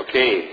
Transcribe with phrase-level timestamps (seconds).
[0.00, 0.48] Okay.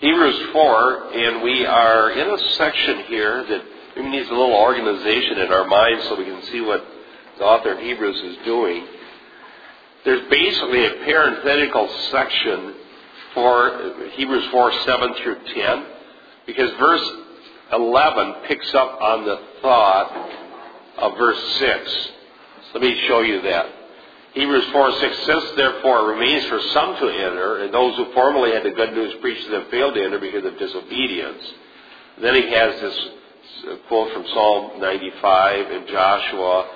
[0.00, 3.62] Hebrews 4, and we are in a section here that
[3.94, 6.84] maybe needs a little organization in our minds so we can see what
[7.38, 8.88] the author of Hebrews is doing.
[10.04, 12.74] There's basically a parenthetical section
[13.34, 15.86] for Hebrews 4, 7 through 10,
[16.46, 17.08] because verse
[17.72, 20.30] 11 picks up on the thought
[20.98, 22.08] of verse 6.
[22.74, 23.83] Let me show you that.
[24.34, 28.52] Hebrews 4 6 says, Therefore it remains for some to enter, and those who formerly
[28.52, 31.42] had the good news preached to them failed to enter because of disobedience.
[32.20, 33.08] Then he has this
[33.88, 36.68] quote from Psalm 95 and Joshua,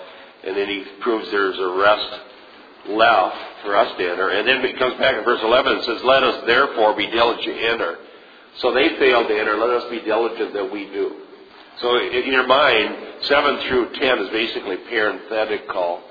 [0.47, 2.21] and then he proves there's a rest
[2.89, 4.31] left for us to enter.
[4.31, 7.45] And then he comes back in verse 11 and says, Let us therefore be diligent
[7.45, 7.99] to enter.
[8.59, 11.23] So they failed to enter, let us be diligent that we do.
[11.81, 16.03] So in your mind, 7 through 10 is basically parenthetical,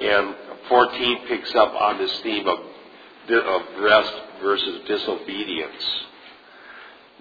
[0.00, 0.34] and
[0.68, 4.12] 14 picks up on this theme of, of rest
[4.42, 6.04] versus disobedience.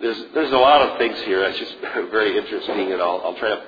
[0.02, 1.76] There's, there's a lot of things here that's just
[2.12, 3.64] very interesting, and I'll, I'll try to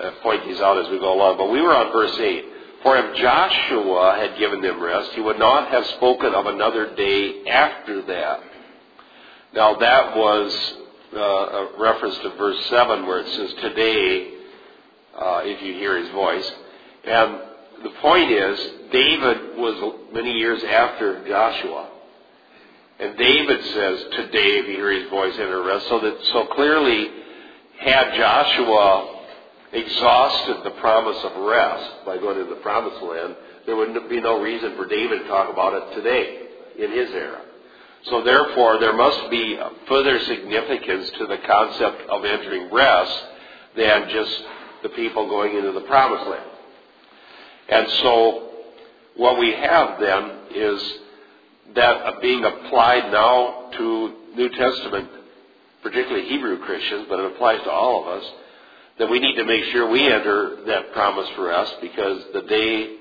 [0.00, 1.38] uh, point these out as we go along.
[1.38, 2.44] But we were on verse 8.
[2.82, 7.44] For if Joshua had given them rest, he would not have spoken of another day
[7.48, 8.40] after that.
[9.52, 10.74] Now that was
[11.14, 14.34] uh, a reference to verse 7 where it says, Today,
[15.18, 16.48] uh, if you hear his voice.
[17.04, 17.40] And
[17.82, 18.58] the point is,
[18.90, 21.90] David was many years after Joshua.
[22.98, 25.88] And David says, Today, if you hear his voice, enter rest.
[25.88, 27.08] So that so clearly,
[27.78, 29.18] had Joshua
[29.72, 34.40] exhausted the promise of rest by going to the promised land, there would be no
[34.40, 37.42] reason for David to talk about it today in his era.
[38.04, 43.24] So therefore, there must be further significance to the concept of entering rest
[43.76, 44.42] than just
[44.82, 46.47] the people going into the promised land.
[47.68, 48.50] And so,
[49.16, 50.98] what we have then is
[51.74, 55.08] that being applied now to New Testament,
[55.82, 58.30] particularly Hebrew Christians, but it applies to all of us,
[58.98, 62.96] that we need to make sure we enter that promise for rest because the day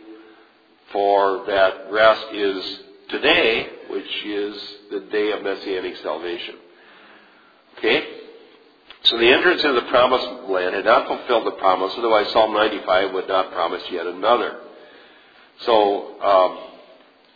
[0.92, 6.56] for that rest is today, which is the day of messianic salvation.
[7.78, 8.17] Okay?
[9.08, 13.14] So the entrance into the promised land had not fulfilled the promise, otherwise Psalm 95
[13.14, 14.60] would not promise yet another.
[15.62, 16.60] So um,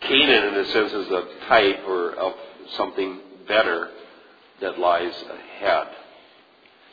[0.01, 2.33] Canaan, in a sense, is a type or of
[2.75, 3.89] something better
[4.59, 5.87] that lies ahead.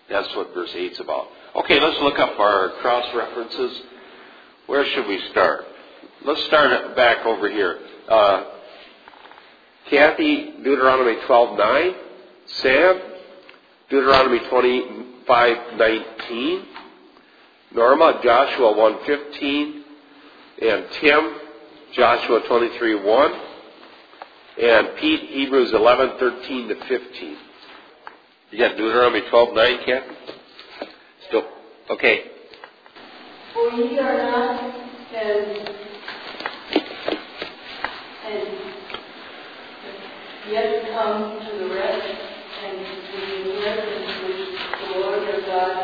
[0.08, 1.26] That's what verse 8 is about.
[1.56, 3.82] Okay, let's look up our cross references.
[4.66, 5.64] Where should we start?
[6.24, 7.80] Let's start back over here.
[8.08, 8.44] Uh,
[9.90, 11.94] Kathy, Deuteronomy 12:9.
[12.46, 13.00] Sam,
[13.90, 16.62] Deuteronomy 25:19.
[17.72, 19.84] Norma, Joshua 1:15.
[20.60, 21.34] And Tim,
[21.92, 23.32] Joshua 23:1.
[24.60, 27.36] And Pete, Hebrews 11:13 to 15.
[28.50, 30.16] You got Deuteronomy 12:9, Kathy?
[31.28, 31.44] Still
[31.90, 32.24] okay.
[33.52, 34.74] For ye are not as
[38.24, 38.48] as
[40.50, 42.18] yet come to the rest
[42.64, 42.84] and to
[43.26, 44.42] the inheritance which
[44.80, 45.76] the Lord your God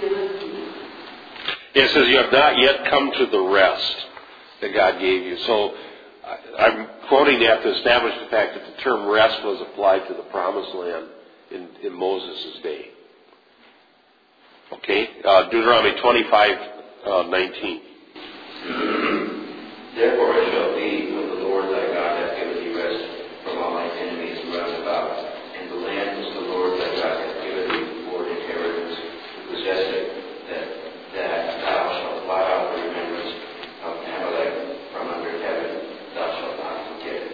[0.00, 0.64] giveth you.
[1.74, 4.06] It says you have not yet come to the rest
[4.60, 5.38] that God gave you.
[5.38, 5.74] So
[6.58, 10.22] I'm quoting that to establish the fact that the term rest was applied to the
[10.30, 11.08] promised land
[11.50, 12.86] in, in Moses' day.
[14.72, 15.08] Okay?
[15.24, 16.58] Uh, Deuteronomy 25,
[17.06, 17.80] uh, 19.
[19.94, 23.04] Therefore shall be when the Lord thy God hath given thee rest
[23.44, 25.18] from all thine enemies round about,
[25.54, 29.38] and the land which the Lord thy God hath given thee for an inheritance to
[29.54, 30.06] possess it,
[30.50, 30.66] that,
[31.14, 33.38] that thou shalt blot out the remembrance
[33.84, 34.54] of Amalek
[34.90, 35.70] from under heaven,
[36.14, 37.32] thou shalt not forget it.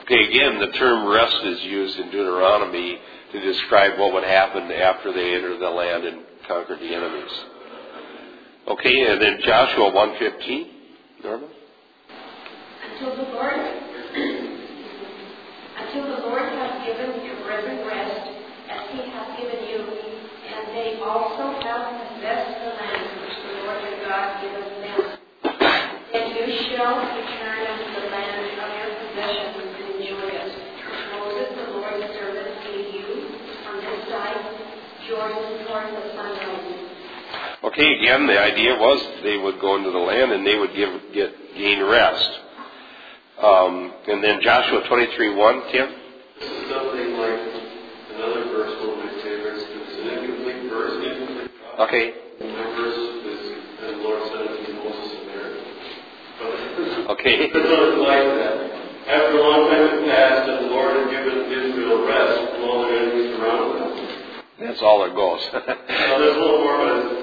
[0.19, 2.99] again, the term rest is used in Deuteronomy
[3.31, 7.31] to describe what would happen after they entered the land and conquered the enemies.
[8.67, 10.67] Okay, and then Joshua 1.15.
[11.23, 11.47] Norma?
[12.93, 13.53] Until the Lord,
[15.77, 18.29] until the Lord hath given your brethren rest,
[18.69, 23.10] as he has given you, and they also have possessed the land
[37.81, 40.89] sea again, the idea was they would go into the land and they would give,
[41.13, 42.39] get, gain rest.
[43.41, 45.89] Um, and then Joshua 23 1, Tim?
[46.69, 47.39] Something like
[48.13, 49.65] another verse, one of my favorites.
[49.65, 51.05] It's an incomplete verse.
[51.05, 52.13] Incomplete okay.
[57.09, 57.51] Okay.
[59.11, 62.81] After a long time had passed, and the Lord had given Israel rest from all
[62.83, 63.91] their enemies around them.
[64.59, 65.41] That's all it goes.
[65.53, 67.20] now, there's a little more, but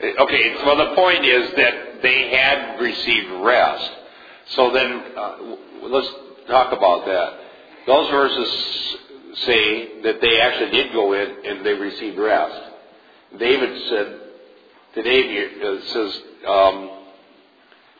[0.00, 3.90] okay, well, the point is that they had received rest.
[4.50, 5.36] So then, uh,
[5.82, 6.08] let's
[6.46, 7.38] talk about that.
[7.86, 8.96] Those verses
[9.44, 12.60] say that they actually did go in and they received rest.
[13.38, 14.20] David said,
[14.94, 16.90] today, uh, it says, um,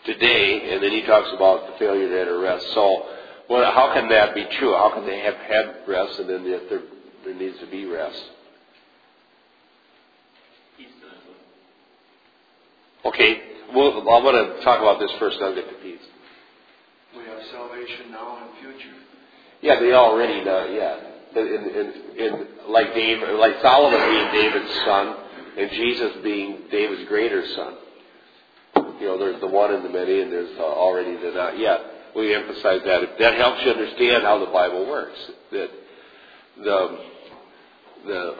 [0.04, 2.66] today, and then he talks about the failure to enter rest.
[2.74, 3.06] So,
[3.50, 4.74] well, how can that be true?
[4.74, 6.82] How can they have had rest and then there,
[7.24, 8.22] there needs to be rest?
[13.04, 13.40] Okay,
[13.74, 16.00] well, I want to talk about this first, then I'll get to peace.
[17.16, 18.94] We have salvation now and future.
[19.60, 20.66] Yeah, they already know.
[20.66, 25.16] Yeah, in, in, in like Dave, like Solomon being David's son,
[25.56, 27.74] and Jesus being David's greater son.
[29.00, 31.80] You know, there's the one and the many, and there's uh, already the not yet.
[32.16, 33.18] We emphasize that.
[33.18, 35.18] That helps you understand how the Bible works.
[35.52, 35.70] That
[36.62, 36.98] the
[38.06, 38.36] the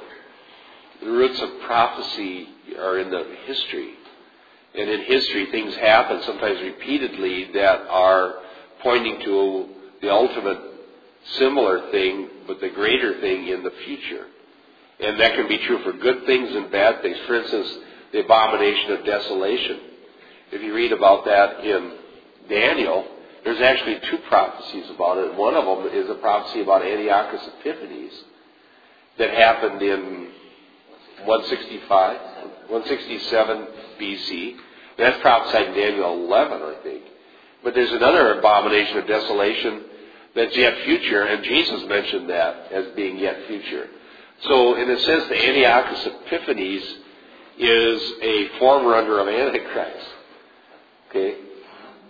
[1.03, 3.95] the roots of prophecy are in the history.
[4.75, 8.35] And in history, things happen, sometimes repeatedly, that are
[8.83, 9.69] pointing to
[10.03, 10.59] the ultimate
[11.39, 14.27] similar thing, but the greater thing in the future.
[15.01, 17.17] And that can be true for good things and bad things.
[17.27, 17.69] For instance,
[18.13, 19.81] the abomination of desolation.
[20.51, 21.99] If you read about that in
[22.49, 23.07] Daniel,
[23.45, 25.35] there's actually two prophecies about it.
[25.35, 28.13] One of them is a prophecy about Antiochus Epiphanes
[29.19, 30.29] that happened in
[31.25, 32.21] 165,
[32.69, 33.67] 167
[34.01, 34.57] BC.
[34.99, 37.03] That's prophesied in Daniel 11, I think.
[37.63, 39.85] But there's another abomination of desolation
[40.35, 43.89] that's yet future, and Jesus mentioned that as being yet future.
[44.43, 46.85] So, in a sense, the Antiochus Epiphanes
[47.59, 50.07] is a forerunner of Antichrist.
[51.11, 51.37] Okay?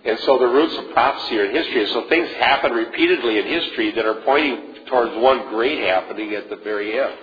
[0.05, 1.87] And so the roots of prophecy are in history.
[1.87, 6.55] So things happen repeatedly in history that are pointing towards one great happening at the
[6.57, 7.17] very end.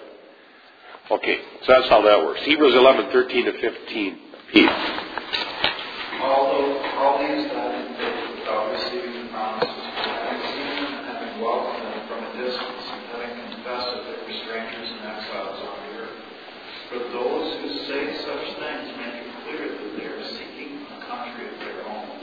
[1.10, 2.40] Okay, so that's how that works.
[2.42, 4.18] Hebrews 11, 13 to 15.
[4.56, 4.64] All
[7.20, 12.00] these died in faith without receiving the promises, having seen them and having welcomed them
[12.08, 16.16] from a distance, and having confessed that they were strangers and exiles on the earth.
[16.88, 21.52] For those who say such things make it clear that they are seeking a country
[21.52, 22.16] of their own.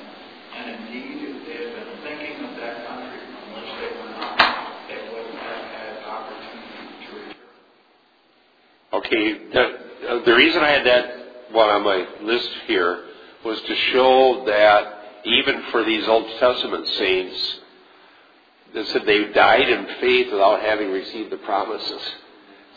[0.57, 4.41] And indeed, if they had been thinking of that country from which they went out,
[4.89, 7.45] they would have had opportunity to return.
[8.93, 9.77] Okay, the,
[10.09, 11.22] uh, the reason I had that
[11.53, 13.05] one on my list here
[13.45, 17.59] was to show that even for these Old Testament saints,
[18.73, 22.01] that said they died in faith without having received the promises.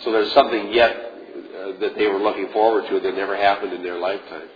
[0.05, 3.83] So there's something yet uh, that they were looking forward to that never happened in
[3.83, 4.49] their lifetime.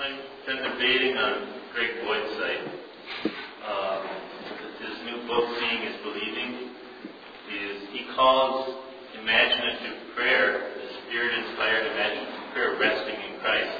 [0.00, 2.64] I've been debating on Greg Boyd's site.
[3.64, 4.06] Um,
[4.84, 6.70] his new book, Seeing is Believing,
[7.48, 8.84] is he calls
[9.20, 13.78] imaginative prayer, the spirit-inspired imaginative prayer, resting in Christ.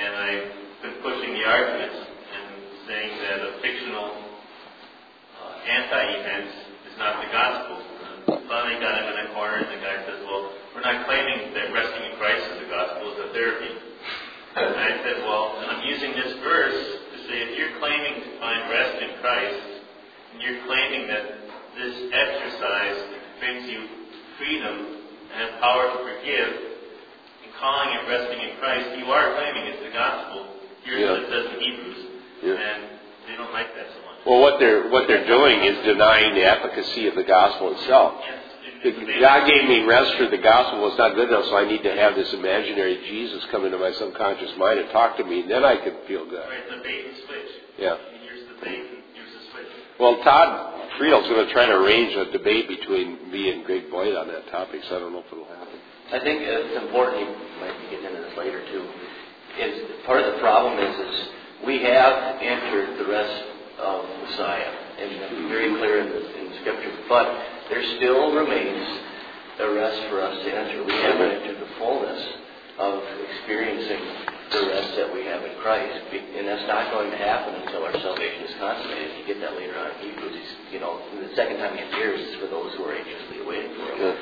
[0.00, 0.48] And I've
[0.82, 1.02] been
[1.48, 2.46] arguments and
[2.84, 6.52] saying that a fictional uh, anti-event
[6.84, 7.80] is not the gospel.
[8.28, 11.72] Finally got him in a corner, and the guy says, "Well, we're not claiming that
[11.72, 13.72] resting in Christ is the gospel; it's a therapy."
[14.56, 16.80] And I said, "Well, and I'm using this verse
[17.12, 19.64] to say if you're claiming to find rest in Christ,
[20.32, 21.24] and you're claiming that
[21.76, 22.98] this exercise
[23.40, 23.80] brings you
[24.36, 25.00] freedom
[25.32, 26.50] and power to forgive,
[27.44, 30.57] and calling it resting in Christ, you are claiming it's the gospel.
[30.96, 31.98] Here's what it says in Hebrews,
[32.42, 32.52] Yeah.
[32.54, 32.82] and
[33.28, 36.44] they don't like that so much." Well, what they're what they're doing is denying the
[36.44, 38.14] efficacy of the gospel itself.
[38.24, 38.38] Yes,
[38.84, 39.20] it- it's.
[39.20, 40.80] God gave me rest for the gospel.
[40.80, 43.78] Well, it's not good enough, so I need to have this imaginary Jesus come into
[43.78, 46.40] my subconscious mind and talk to me, and then I can feel good.
[46.48, 47.50] Right, the bait and switch.
[47.78, 47.96] Yeah.
[48.24, 48.82] Here's the bait,
[49.14, 49.66] here's the switch.
[49.98, 54.16] Well, Todd Friel's going to try to arrange a debate between me and Greg Boyd
[54.16, 55.78] on that topic, so I don't know if it'll happen.
[56.10, 57.26] I think it's important, you
[57.60, 58.82] might be getting into this later too,
[59.60, 61.28] is part of the problem is, is
[61.66, 63.44] we have entered the rest
[63.78, 67.26] of Messiah, and very clear in, the, in Scripture, but
[67.70, 68.98] there still remains
[69.60, 70.84] a rest for us to enter.
[70.84, 72.22] We haven't entered the fullness
[72.78, 74.00] of experiencing
[74.50, 77.92] the rest that we have in Christ, and that's not going to happen until our
[78.00, 79.18] salvation is consummated.
[79.18, 82.20] You get that later on in Hebrews, he's- you know, the second time he appears
[82.20, 84.16] is for those who are anxiously awaiting for him.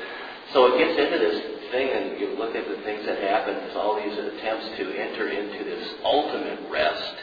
[0.53, 3.75] So it gets into this thing, and you look at the things that happen, there's
[3.75, 7.15] all these attempts to enter into this ultimate rest,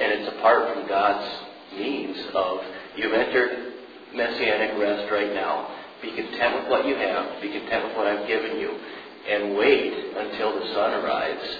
[0.00, 1.28] and it's apart from God's
[1.76, 2.60] means of,
[2.96, 3.72] you've entered
[4.14, 5.74] messianic rest right now.
[6.02, 8.70] Be content with what you have, be content with what I've given you,
[9.28, 11.58] and wait until the sun arrives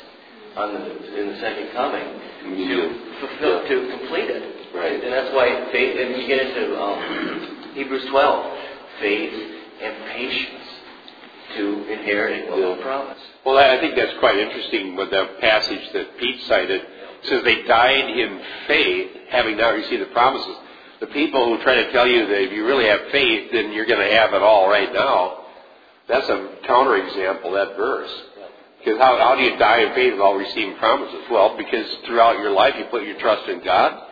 [0.56, 2.06] on the, in the second coming
[2.44, 4.54] to fulfill, to complete it.
[4.74, 5.02] Right.
[5.02, 8.58] And that's why faith, and you get into um, Hebrews 12,
[9.00, 9.32] faith
[9.80, 10.67] and patience
[11.58, 13.20] to inheriting what was promised.
[13.44, 16.80] Well, I think that's quite interesting with the passage that Pete cited.
[16.80, 20.56] It says they died in faith, having not received the promises.
[21.00, 23.86] The people who try to tell you that if you really have faith, then you're
[23.86, 25.44] going to have it all right now,
[26.08, 28.10] that's a counterexample, that verse.
[28.78, 31.20] Because how, how do you die in faith while receiving promises?
[31.30, 34.04] Well, because throughout your life you put your trust in God,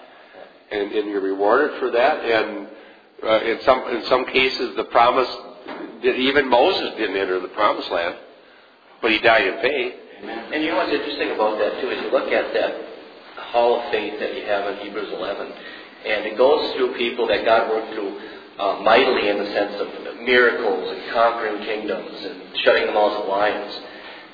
[0.70, 2.24] and, and you're rewarded for that.
[2.24, 2.68] And
[3.22, 5.28] uh, in some in some cases, the promise
[6.02, 8.16] even Moses didn't enter the promised land,
[9.02, 9.94] but he died in faith.
[10.52, 12.72] And you know what's interesting about that too is you look at that
[13.52, 15.52] hall of faith that you have in Hebrews 11,
[16.06, 18.20] and it goes through people that God worked through
[18.58, 19.88] uh, mightily in the sense of
[20.24, 23.72] miracles and conquering kingdoms and shutting the mouths of lions.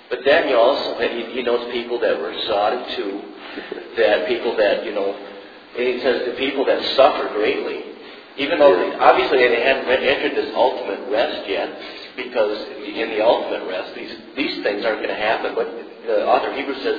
[0.09, 3.23] But then you also he, he knows people that were sodded to,
[3.97, 5.15] that people that you know,
[5.79, 7.92] and he says the people that suffer greatly,
[8.39, 11.69] even though they, obviously they hadn't entered this ultimate rest yet,
[12.17, 15.55] because in the ultimate rest these these things aren't going to happen.
[15.55, 15.69] But
[16.07, 16.99] the author of Hebrews says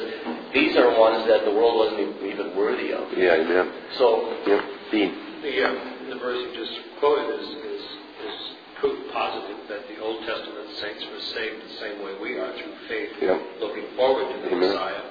[0.53, 3.11] these are ones that the world wasn't even worthy of.
[3.17, 3.71] Yeah, amen.
[3.97, 4.61] So yeah.
[4.91, 5.11] Dean.
[5.41, 8.37] The, uh, the verse you just quoted is, is, is
[8.79, 12.75] proof positive that the Old Testament saints were saved the same way we are through
[12.87, 13.41] faith, Yeah.
[13.59, 14.69] looking forward to the Amen.
[14.71, 15.03] Messiah.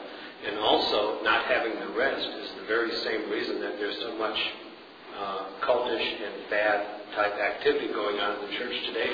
[0.49, 4.39] And also, not having the rest is the very same reason that there's so much
[5.19, 9.13] uh, cultish and bad type activity going on in the church today,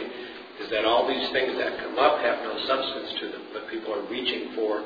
[0.61, 3.95] is that all these things that come up have no substance to them, but people
[3.95, 4.83] are reaching for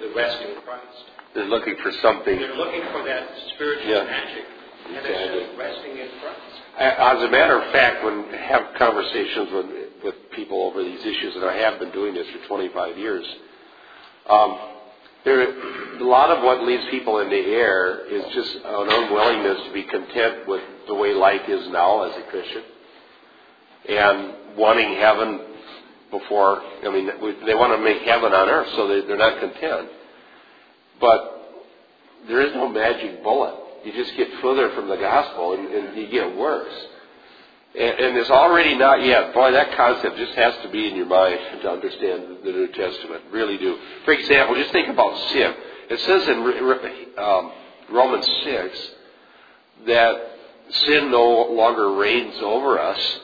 [0.00, 1.04] the rest in Christ.
[1.34, 2.38] They're looking for something.
[2.38, 4.04] They're looking for that spiritual Yeah.
[4.04, 4.44] magic,
[4.88, 5.40] and Exactly.
[5.40, 6.40] it's resting in Christ.
[6.78, 9.66] As a matter of fact, when I have conversations with,
[10.02, 13.26] with people over these issues, and I have been doing this for 25 years,
[14.26, 14.58] um,
[15.24, 19.72] there, a lot of what leaves people in the air is just an unwillingness to
[19.72, 22.62] be content with the way life is now as a Christian,
[23.88, 25.40] and wanting heaven
[26.10, 26.62] before.
[26.84, 27.06] I mean,
[27.46, 29.90] they want to make heaven on earth, so they, they're not content.
[31.00, 31.40] But
[32.28, 33.54] there is no magic bullet.
[33.84, 36.72] You just get further from the gospel and, and you get worse.
[37.74, 39.32] And, and it's already not yet.
[39.32, 43.22] Boy, that concept just has to be in your mind to understand the New Testament.
[43.30, 43.78] Really do.
[44.04, 45.54] For example, just think about sin.
[45.88, 47.52] It says in um,
[47.90, 48.90] Romans 6
[49.86, 50.30] that
[50.70, 53.20] sin no longer reigns over us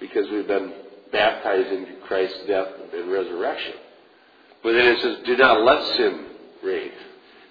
[0.00, 0.72] because we've been
[1.12, 3.74] baptized into Christ's death and resurrection.
[4.62, 6.26] But then it says, do not let sin
[6.62, 6.90] reign.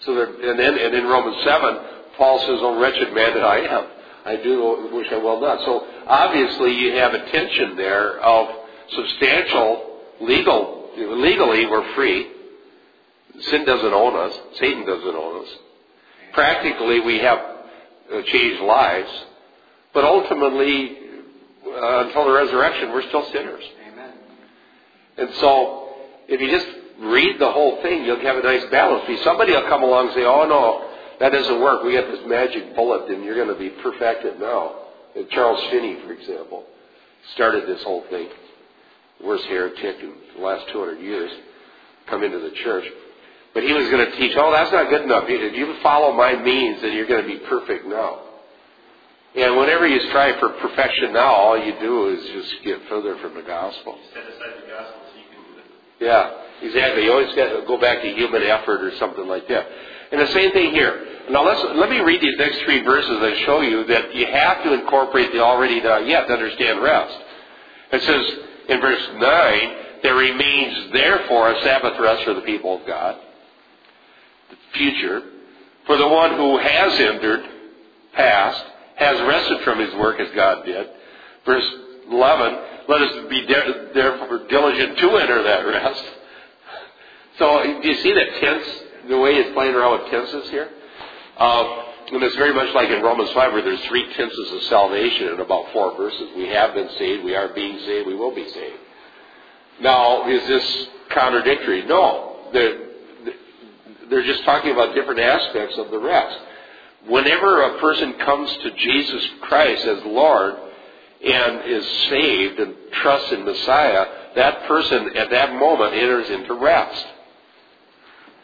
[0.01, 1.77] So there, and then and in Romans 7,
[2.17, 3.87] Paul says, oh wretched man that I am.
[4.27, 5.63] I do wish I well not.
[5.65, 8.49] So obviously you have a tension there of
[8.93, 12.27] substantial legal, legally we're free.
[13.39, 14.37] Sin doesn't own us.
[14.59, 15.49] Satan doesn't own us.
[16.33, 19.09] Practically we have uh, changed lives.
[19.93, 20.97] But ultimately,
[21.65, 23.63] uh, until the resurrection, we're still sinners.
[23.91, 24.11] Amen.
[25.17, 25.89] And so,
[26.27, 26.67] if you just
[26.99, 29.05] read the whole thing, you'll have a nice balance.
[29.23, 30.86] Somebody will come along and say, "Oh no,
[31.19, 31.83] that doesn't work.
[31.83, 34.75] We got this magic bullet, and you're going to be perfected now."
[35.15, 36.65] And Charles Finney, for example,
[37.33, 38.29] started this whole thing.
[39.23, 41.31] Worst heretic in the last 200 years,
[42.05, 42.85] come into the church.
[43.53, 45.23] But he was going to teach, "Oh, that's not good enough.
[45.27, 48.19] If you follow my means, then you're going to be perfect now."
[49.35, 53.35] And whenever you strive for perfection now, all you do is just get further from
[53.35, 53.97] the gospel.
[54.13, 55.65] Set aside the gospel so you can do it.
[55.99, 56.31] Yeah,
[56.61, 57.03] exactly.
[57.05, 59.67] You always got to go back to human effort or something like that.
[60.11, 61.05] And the same thing here.
[61.29, 64.63] Now let's let me read these next three verses and show you that you have
[64.63, 67.17] to incorporate the already uh, not yet to understand rest.
[67.91, 72.87] It says in verse nine, there remains therefore a Sabbath rest for the people of
[72.87, 73.19] God.
[74.49, 75.21] The future.
[75.85, 77.45] For the one who has entered,
[78.13, 78.63] past,
[78.95, 80.87] has rested from his work as God did.
[81.45, 81.65] Verse
[82.09, 82.59] 11,
[82.89, 83.45] let us be
[83.93, 86.03] therefore diligent to enter that rest.
[87.37, 88.67] So, do you see that tense,
[89.07, 90.69] the way it's playing around with tenses here?
[91.37, 95.29] Uh, and it's very much like in Romans 5 where there's three tenses of salvation
[95.29, 96.29] in about four verses.
[96.35, 98.79] We have been saved, we are being saved, we will be saved.
[99.81, 101.85] Now, is this contradictory?
[101.85, 102.49] No.
[102.53, 102.87] They're,
[104.09, 106.37] they're just talking about different aspects of the rest.
[107.07, 110.55] Whenever a person comes to Jesus Christ as Lord
[111.23, 117.05] and is saved and trusts in Messiah, that person at that moment enters into rest.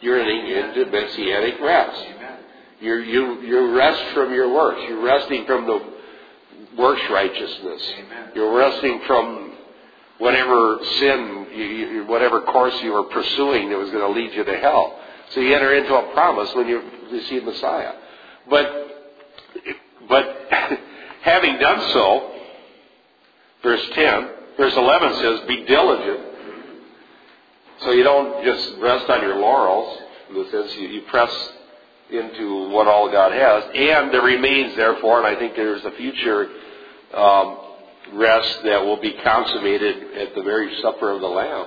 [0.04, 2.06] You're entering into messianic rest.
[2.78, 4.82] You're, you, you rest from your works.
[4.86, 5.80] You're resting from the
[6.76, 7.80] works righteousness.
[8.00, 8.28] Amen.
[8.34, 9.52] You're resting from
[10.18, 14.44] whatever sin, you, you, whatever course you were pursuing that was going to lead you
[14.44, 15.00] to hell.
[15.30, 17.94] So you enter into a promise when you receive Messiah.
[18.50, 18.66] But,
[20.06, 20.36] but
[21.22, 22.30] having done so,
[23.62, 26.33] verse 10, verse 11 says, be diligent.
[27.84, 29.98] So you don't just rest on your laurels,
[30.30, 31.30] in the sense you, you press
[32.10, 36.48] into what all God has, and there remains, therefore, and I think there's a future
[37.14, 37.58] um,
[38.14, 41.66] rest that will be consummated at the very supper of the Lamb.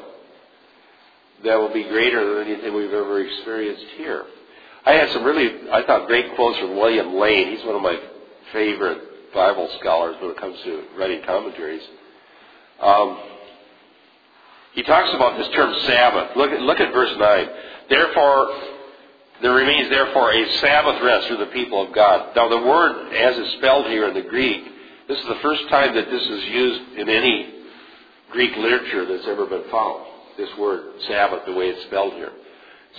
[1.43, 4.25] That will be greater than anything we've ever experienced here.
[4.85, 7.55] I had some really, I thought, great quotes from William Lane.
[7.55, 7.99] He's one of my
[8.53, 11.83] favorite Bible scholars when it comes to writing commentaries.
[12.81, 13.19] Um,
[14.77, 16.37] he talks about this term Sabbath.
[16.37, 17.49] Look at, look at verse 9.
[17.89, 18.53] Therefore,
[19.41, 22.35] there remains therefore a Sabbath rest for the people of God.
[22.35, 24.63] Now the word, as it's spelled here in the Greek,
[25.07, 27.55] this is the first time that this is used in any
[28.29, 30.05] Greek literature that's ever been found.
[30.37, 32.33] This word, Sabbath, the way it's spelled here.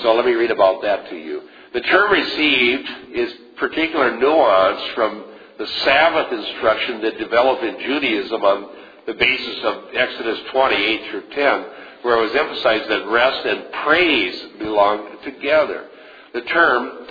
[0.03, 1.43] So let me read about that to you.
[1.75, 5.27] The term received is particular nuance from
[5.59, 8.78] the Sabbath instruction that developed in Judaism on
[9.09, 11.67] the basis of Exodus 28 through 10,
[12.03, 15.87] where it was emphasized that rest and praise belong together.
[16.35, 17.07] The term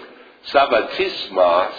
[0.53, 1.73] sabbatismos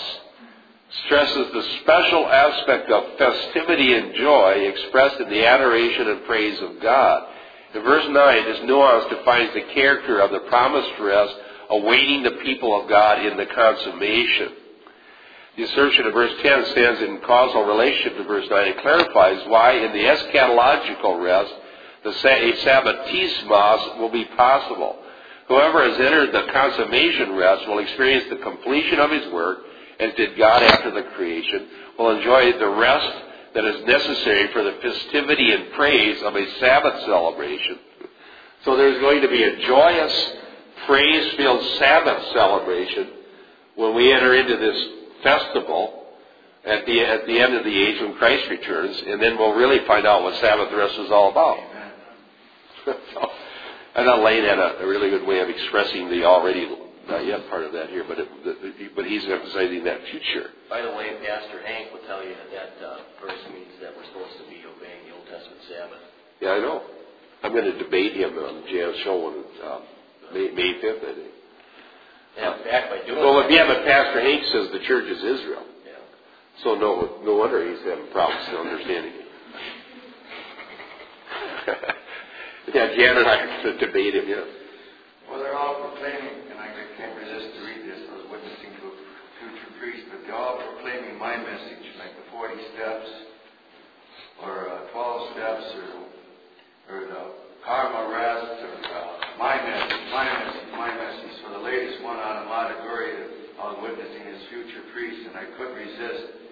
[1.04, 6.82] stresses the special aspect of festivity and joy expressed in the adoration and praise of
[6.82, 7.28] God.
[7.75, 11.34] In verse 9, this nuance defines the character of the promised rest
[11.70, 14.48] awaiting the people of God in the consummation.
[15.59, 18.69] The assertion of verse 10 stands in causal relationship to verse 9.
[18.69, 21.53] It clarifies why in the eschatological rest,
[22.05, 25.00] the sabbatismos will be possible.
[25.49, 29.59] Whoever has entered the consummation rest will experience the completion of his work,
[29.99, 31.67] as did God after the creation,
[31.99, 33.25] will enjoy the rest
[33.55, 37.81] that is necessary for the festivity and praise of a Sabbath celebration.
[38.65, 40.33] So there's going to be a joyous,
[40.87, 43.09] praise-filled Sabbath celebration
[43.75, 46.06] when we enter into this festival
[46.64, 49.87] at the, at the end of the age when Christ returns, and then we'll really
[49.87, 51.59] find out what Sabbath rest is all about.
[53.14, 53.31] so,
[53.94, 56.68] I thought Lane had a, a, really good way of expressing the already
[57.09, 60.50] not yet part of that here, but it, the, but he's emphasizing that future.
[60.68, 64.04] By the way, Pastor Hank will tell you that that uh, verse means that we're
[64.04, 66.04] supposed to be obeying the Old Testament Sabbath.
[66.40, 66.83] Yeah, I know.
[67.42, 69.81] I'm going to debate him on Jan's show on uh,
[70.35, 71.33] May, May 5th, I think.
[72.38, 75.18] Yeah, in fact, by doing well, that, yeah, but Pastor Hank says the church is
[75.18, 75.66] Israel.
[75.83, 75.98] Yeah.
[76.62, 79.27] So no, no wonder he's having problems understanding it.
[82.74, 84.29] yeah, Jan and I to debate him.
[84.29, 84.46] Yeah.
[85.29, 88.01] Well, they're all proclaiming, and I can't resist to read this.
[88.07, 88.94] I was witnessing to a
[89.42, 93.09] future priest, but they're all proclaiming my message, like the 40 steps,
[94.46, 96.09] or uh, 12 steps, or
[96.88, 97.22] or the
[97.66, 101.28] karma rest, or uh, my message, my message, my message.
[101.48, 105.80] So the latest one out of I was witnessing his future priest, and I couldn't
[105.80, 106.44] resist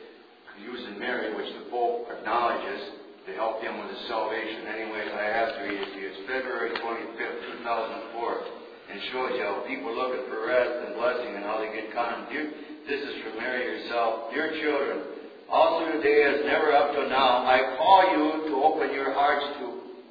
[0.57, 2.97] using Mary, which the Pope acknowledges
[3.29, 4.65] to help him with his salvation.
[4.65, 5.63] Anyways, I have to.
[5.69, 11.45] It's February 25th, 2004, and shows you how people looking for rest and blessing and
[11.45, 11.93] how they get.
[12.33, 12.57] You,
[12.89, 14.33] this is from Mary herself.
[14.33, 19.13] Dear children, also today as never up to now, I call you to open your
[19.13, 19.65] hearts to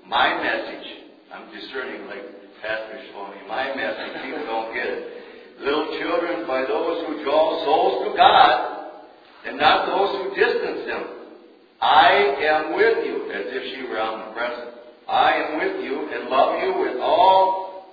[0.05, 1.09] my message.
[1.33, 2.34] I'm discerning like
[3.13, 3.41] told me.
[3.47, 4.21] My message.
[4.23, 5.01] People don't get it.
[5.59, 8.91] Little children, by those who draw souls to God,
[9.45, 11.03] and not those who distance them.
[11.81, 12.09] I
[12.41, 14.75] am with you, as if she were on the omnipresent.
[15.07, 17.85] I am with you and love you with all,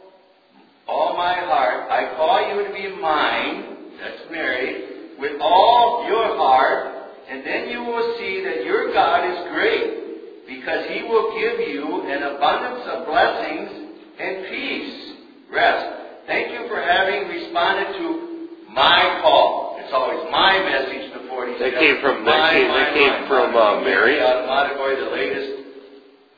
[0.88, 1.90] all my heart.
[1.90, 7.80] I call you to be mine, that's Mary, with all your heart, and then you
[7.80, 13.06] will see that your God is great, because he will give you an abundance of
[13.06, 13.81] blessings
[14.18, 15.12] and peace.
[15.52, 15.98] Rest.
[16.26, 19.76] Thank you for having responded to my call.
[19.80, 23.22] It's always my message to 40 They came from that my, came, my, they came
[23.22, 24.16] my, from uh, Mary.
[24.16, 25.52] The latest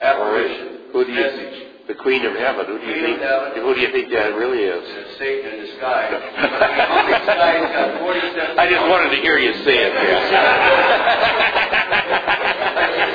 [0.00, 0.68] apparition.
[0.92, 1.66] Who do you message.
[1.88, 2.66] the Queen of Heaven?
[2.66, 3.20] Who do you Queen think?
[3.20, 3.52] Heaven.
[3.62, 4.82] Who do you think that really is?
[4.82, 6.10] It's Satan in disguise.
[6.10, 8.58] this guy's got 47.
[8.62, 9.92] I just wanted to hear you say it.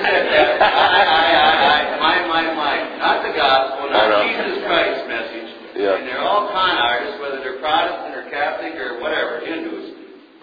[0.09, 1.33] I, I,
[1.69, 2.75] I, my, my, my.
[2.97, 4.25] Not the gospel, not.
[4.25, 5.49] Jesus Christ's message.
[5.75, 5.95] Yeah.
[5.95, 9.95] And they're all con artists, whether they're Protestant or Catholic or whatever, Hindus,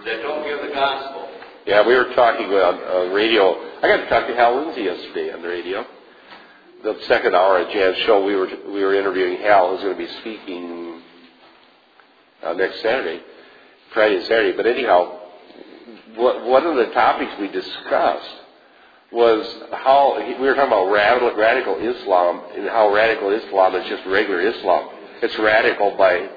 [0.04, 1.28] that don't give the gospel.
[1.66, 3.58] Yeah, we were talking on uh, radio.
[3.82, 5.84] I got to talk to Hal Lindsey yesterday on the radio.
[6.84, 9.98] The second hour of Jan's show, we were we were interviewing Hal, who's going to
[9.98, 11.02] be speaking
[12.42, 13.22] uh, next Saturday,
[13.92, 14.56] Friday and Saturday.
[14.56, 15.18] But anyhow,
[16.14, 18.30] what, one of the topics we discussed
[19.16, 24.04] was how we were talking about radical, radical Islam and how radical Islam is just
[24.06, 24.90] regular Islam.
[25.22, 26.28] It's radical by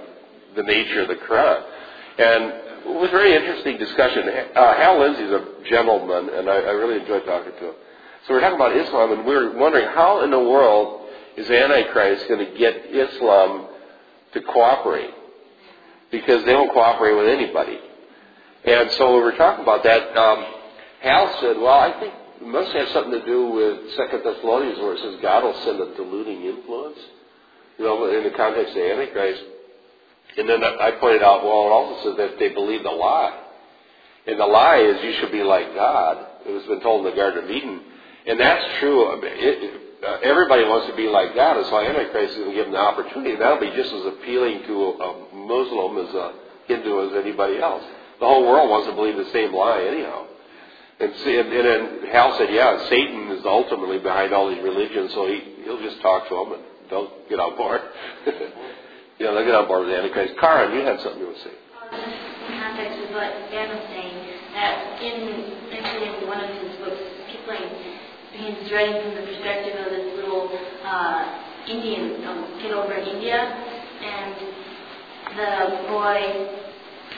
[0.55, 1.63] the nature of the Quran,
[2.17, 2.43] and
[2.87, 4.23] it was a very interesting discussion.
[4.55, 7.75] Uh, Hal Lindsey's a gentleman, and I, I really enjoyed talking to him.
[8.25, 12.27] So we're talking about Islam, and we were wondering how in the world is Antichrist
[12.29, 13.67] going to get Islam
[14.33, 15.11] to cooperate?
[16.11, 17.79] Because they don't cooperate with anybody.
[18.65, 20.45] And so we're talking about that, um,
[21.01, 24.93] Hal said, well, I think it must have something to do with Second Thessalonians where
[24.93, 26.99] it says God will send a deluding influence,
[27.78, 29.43] you know, in the context of Antichrist.
[30.38, 33.43] And then I pointed out, well, it also says that they believe the lie.
[34.28, 36.25] And the lie is you should be like God.
[36.45, 37.82] It was been told in the Garden of Eden.
[38.28, 39.19] And that's true.
[39.23, 42.65] It, uh, everybody wants to be like God, and so Antichrist is going to give
[42.67, 43.36] them the opportunity.
[43.36, 46.32] That'll be just as appealing to a, a Muslim as a
[46.67, 47.84] Hindu as anybody else.
[48.19, 50.28] The whole world wants to believe the same lie anyhow.
[50.99, 55.27] And, and, and then Hal said, yeah, Satan is ultimately behind all these religions, so
[55.27, 57.81] he, he'll just talk to them and they'll get on board.
[58.27, 60.35] yeah, they'll get on board with Antichrist.
[60.39, 61.55] Karen, you had something you would say.
[61.55, 64.17] in context with what Dan was saying,
[64.53, 66.99] that in actually in one of his books,
[67.31, 67.69] Kipling,
[68.35, 70.51] he's writing from the perspective of this little
[70.83, 74.35] uh, Indian um, kid over in India, and
[75.31, 76.68] the boy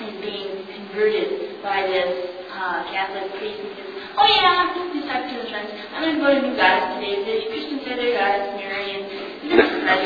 [0.08, 5.42] is being converted by this uh, Catholic priest and says, Oh yeah, he's talking to
[5.42, 5.72] his friends.
[5.96, 7.16] I'm going to go to New Goddess today.
[7.24, 9.32] The Christians their goddess Mary, and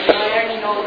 [0.10, 0.86] already know.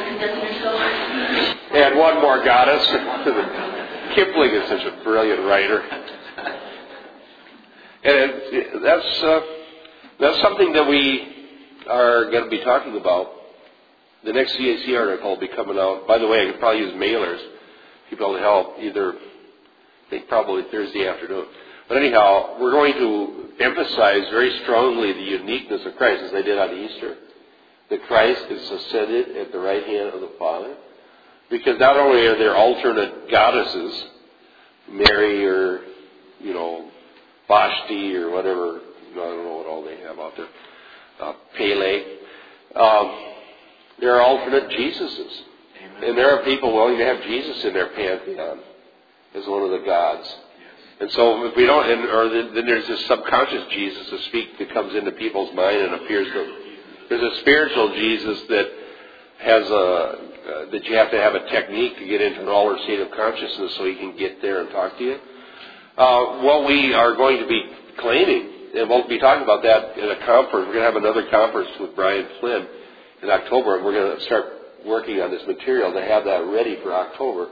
[1.75, 2.85] And one more goddess.
[4.15, 5.83] Kipling is such a brilliant writer.
[8.01, 9.41] And it, that's, uh,
[10.21, 11.51] that's something that we
[11.89, 13.33] are going to be talking about.
[14.25, 16.07] The next CIC article will be coming out.
[16.07, 17.41] By the way, I could probably use mailers.
[18.11, 21.47] People to help either, I think probably Thursday afternoon.
[21.89, 26.59] But anyhow, we're going to emphasize very strongly the uniqueness of Christ as they did
[26.59, 27.17] on Easter.
[27.91, 30.77] That Christ is ascended at the right hand of the Father.
[31.51, 34.05] Because not only are there alternate goddesses,
[34.91, 35.81] Mary or,
[36.41, 36.91] you know,
[37.47, 38.81] Vashti or whatever,
[39.13, 40.49] I don't know what all they have out there,
[41.21, 42.05] uh, Pele.
[42.77, 43.35] Um,
[44.01, 45.43] there are alternate Jesuses.
[46.03, 48.61] And there are people willing to have Jesus in their pantheon
[49.35, 50.29] as one of the gods.
[51.01, 54.73] And so if we don't, and, or then, there's this subconscious Jesus to speak that
[54.73, 56.57] comes into people's mind and appears to.
[57.09, 58.67] There's a spiritual Jesus that
[59.39, 62.81] has a uh, that you have to have a technique to get into an altered
[62.85, 65.19] state of consciousness so he can get there and talk to you.
[65.97, 67.63] Uh, what we are going to be
[67.99, 70.67] claiming, and we'll be talking about that in a conference.
[70.67, 72.67] We're going to have another conference with Brian Flynn
[73.23, 74.47] in October, and we're going to start
[74.87, 77.49] working on this material to have that ready for October.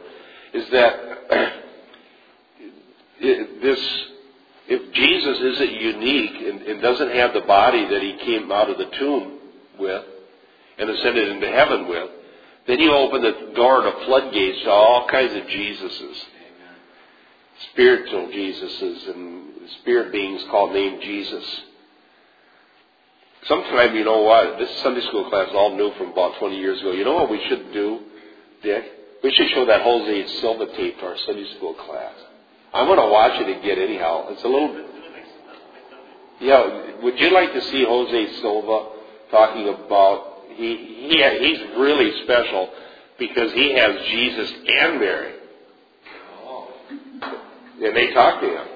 [0.53, 0.95] Is that
[3.21, 4.05] this
[4.69, 8.79] if Jesus isn't unique and, and, doesn't have the body that he came out of
[8.79, 9.39] the tomb
[9.79, 10.05] with
[10.79, 12.11] and ascended into heaven with,
[12.67, 16.25] then you open the door to floodgates to all kinds of Jesuses.
[17.73, 19.45] Spiritual Jesuses and
[19.81, 21.63] spirit beings called named Jesus.
[23.45, 26.93] Sometime, you know what, this Sunday school class all knew from about 20 years ago.
[26.93, 28.01] You know what we should do,
[28.63, 28.85] Dick?
[29.23, 32.15] We should show that Jose Silva tape to our Sunday school class.
[32.75, 34.27] I'm going to watch it again anyhow.
[34.31, 34.85] It's a little.
[36.41, 38.89] Yeah, would you like to see Jose Silva
[39.31, 40.35] talking about?
[40.55, 40.77] He
[41.09, 42.71] he he's really special
[43.19, 45.35] because he has Jesus and Mary,
[47.83, 48.67] and they talk to him.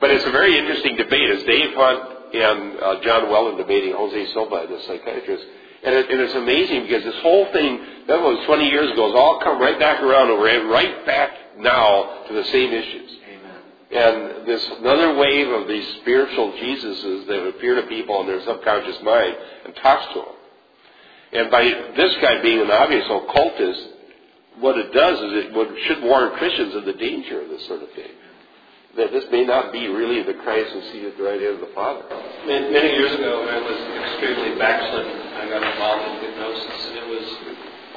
[0.00, 1.30] But it's a very interesting debate.
[1.30, 5.44] It's Dave Hunt and uh, John Weldon debating Jose Silva, the psychiatrist.
[5.82, 9.16] And, it, and it's amazing because this whole thing, that was 20 years ago, has
[9.16, 13.10] all come right back around and we're right back now to the same issues.
[13.24, 13.62] Amen.
[13.90, 19.02] And this another wave of these spiritual Jesuses that appear to people in their subconscious
[19.02, 20.34] mind and talks to them.
[21.32, 21.62] And by
[21.96, 23.88] this guy being an obvious occultist,
[24.58, 27.82] what it does is it would, should warn Christians of the danger of this sort
[27.82, 28.10] of thing.
[28.96, 31.62] That this may not be really the Christ who seated at the right hand of
[31.62, 32.02] the Father.
[32.42, 35.14] Many, years ago, I was extremely backslidden.
[35.38, 37.26] I got involved in hypnosis, and it was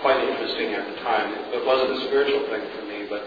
[0.06, 1.34] quite interesting at the time.
[1.50, 3.26] It wasn't a spiritual thing for me, but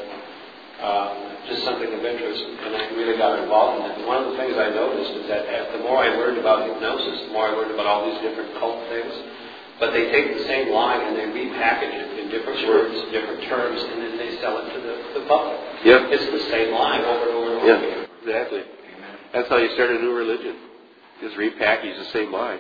[0.78, 1.10] uh,
[1.50, 3.98] just something of interest, and I really got involved in it.
[3.98, 7.26] And one of the things I noticed is that the more I learned about hypnosis,
[7.26, 9.10] the more I learned about all these different cult things.
[9.78, 12.88] But they take the same line and they repackage it in different Sure.
[12.88, 15.58] words, different terms, and then they sell it to the, the public.
[15.84, 16.00] Yep.
[16.12, 18.06] It's the same line over and over and over Yeah, again.
[18.22, 18.62] exactly.
[19.32, 20.56] That's how you start a new religion.
[21.20, 22.58] Just repackage the same line.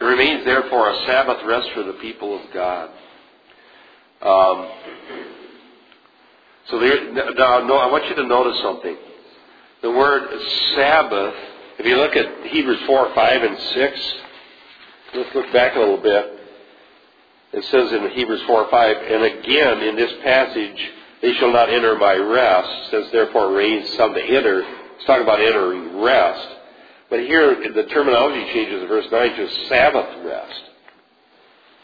[0.00, 2.90] It remains therefore a Sabbath rest for the people of God.
[4.22, 4.68] Um,
[6.66, 8.96] so there, now, no, I want you to notice something.
[9.82, 10.28] The word
[10.76, 11.34] Sabbath,
[11.78, 14.14] if you look at Hebrews 4, 5, and 6,
[15.14, 16.38] let's look back a little bit.
[17.52, 21.96] It says in Hebrews 4, 5, and again in this passage, they shall not enter
[21.98, 24.62] my rest, since therefore reigns some to enter.
[24.96, 26.48] It's talking about entering rest.
[27.10, 30.62] But here, the terminology changes in verse 9 to Sabbath rest.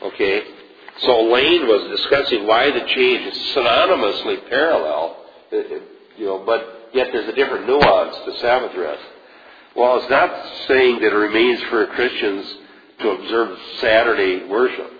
[0.02, 0.42] Okay?
[1.00, 5.62] So Lane was discussing why the change is synonymously parallel, uh, uh,
[6.16, 9.02] you know, but yet there's a different nuance to Sabbath rest.
[9.76, 10.30] Well, it's not
[10.66, 12.46] saying that it remains for Christians
[13.00, 14.90] to observe Saturday worship.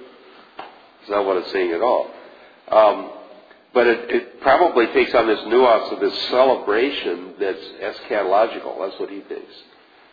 [1.00, 2.10] It's not what it's saying at all.
[2.70, 3.10] Um,
[3.74, 8.78] but it, it probably takes on this nuance of this celebration that's eschatological.
[8.80, 9.52] That's what he thinks.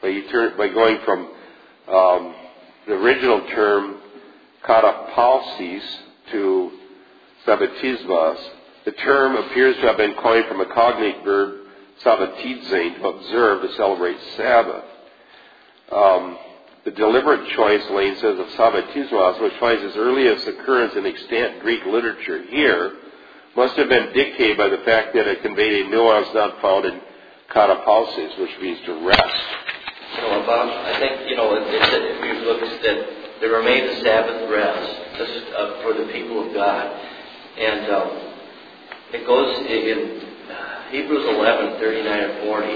[0.01, 0.21] By,
[0.57, 1.19] by going from
[1.87, 2.35] um,
[2.87, 3.97] the original term
[4.63, 5.83] katapausis
[6.31, 6.71] to
[7.45, 8.49] sabbatismos,
[8.85, 11.61] the term appears to have been coined from a cognate verb
[12.03, 14.83] sabbatizein, to observe, to celebrate Sabbath.
[15.91, 16.37] Um,
[16.85, 21.83] the deliberate choice, Lane says, of sabbatismos, which finds its earliest occurrence in extant Greek
[21.83, 22.93] literature here,
[23.55, 27.01] must have been dictated by the fact that it conveyed a nuance not found in
[27.49, 29.45] katapausis, which means to rest.
[30.15, 33.49] You know, about, I think, you know, it, it if you look, it said, there
[33.57, 35.17] remained a Sabbath rest.
[35.17, 36.85] This is uh, for the people of God.
[37.57, 38.09] And um,
[39.11, 40.21] it goes in
[40.53, 42.67] uh, Hebrews 11, 39 and 40,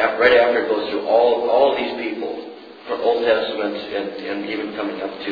[0.00, 2.53] after, right after it goes through all, all these people,
[2.86, 5.30] from Old Testament and, and even coming up to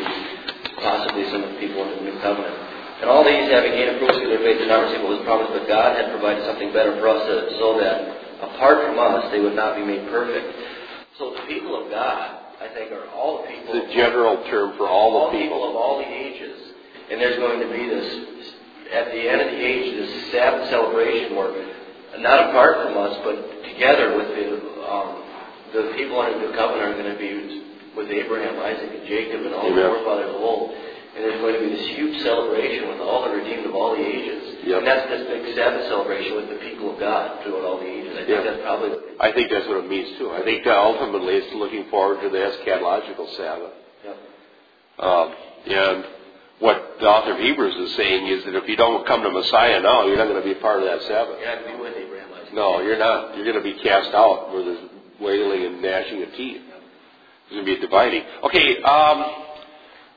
[0.81, 2.57] possibly some of the people in the New Covenant.
[3.03, 5.53] And all these having gained approval through their faith did not receive what was promised,
[5.53, 7.23] but God had provided something better for us
[7.59, 7.97] so that
[8.41, 10.47] apart from us they would not be made perfect.
[11.19, 13.75] So the people of God, I think, are all the people.
[13.75, 15.69] It's a general term for all the all people.
[15.69, 16.73] of all the ages.
[17.11, 18.09] And there's going to be this,
[18.95, 21.53] at the end of the age, this Sabbath celebration where,
[22.19, 24.47] not apart from us, but together with the,
[24.89, 25.23] um,
[25.73, 27.63] the people under the covenant are going to be
[27.97, 30.73] with Abraham, Isaac, and Jacob, and all the forefathers of old.
[31.15, 34.01] And there's going to be this huge celebration with all the redeemed of all the
[34.01, 34.65] ages.
[34.65, 34.79] Yep.
[34.79, 38.17] And that's this big Sabbath celebration with the people of God throughout all the ages.
[38.17, 38.45] I think Yep.
[38.45, 40.31] that's probably I think that's what it means too.
[40.33, 43.73] I think that ultimately it's looking forward to the eschatological Sabbath.
[44.05, 44.17] Yep.
[45.05, 45.29] Um,
[45.67, 46.05] and
[46.61, 49.81] what the author of Hebrews is saying is that if you don't come to Messiah
[49.83, 51.37] now, you're not going to be a part of that Sabbath.
[51.41, 52.55] You're not going to be with Abraham, Isaac.
[52.55, 53.37] No, you're not.
[53.37, 54.81] You're going to be cast out where there's
[55.23, 56.63] wailing and gnashing of teeth.
[57.51, 58.25] There's going to be dividing.
[58.45, 59.25] Okay, um,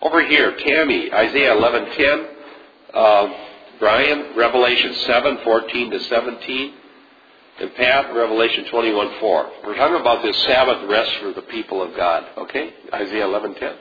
[0.01, 2.27] over here, Tammy, Isaiah 11:10.
[2.93, 3.35] Um,
[3.79, 6.73] Brian, Revelation 7:14 to 17.
[7.57, 9.49] And Pat, Revelation 21:4.
[9.65, 12.25] We're talking about this Sabbath rest for the people of God.
[12.37, 13.75] Okay, Isaiah 11:10.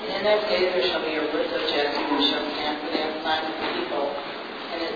[0.00, 2.90] And in that day there shall be a root of Jesse which shall stand for
[2.90, 4.06] the ensign of the people,
[4.72, 4.94] and it,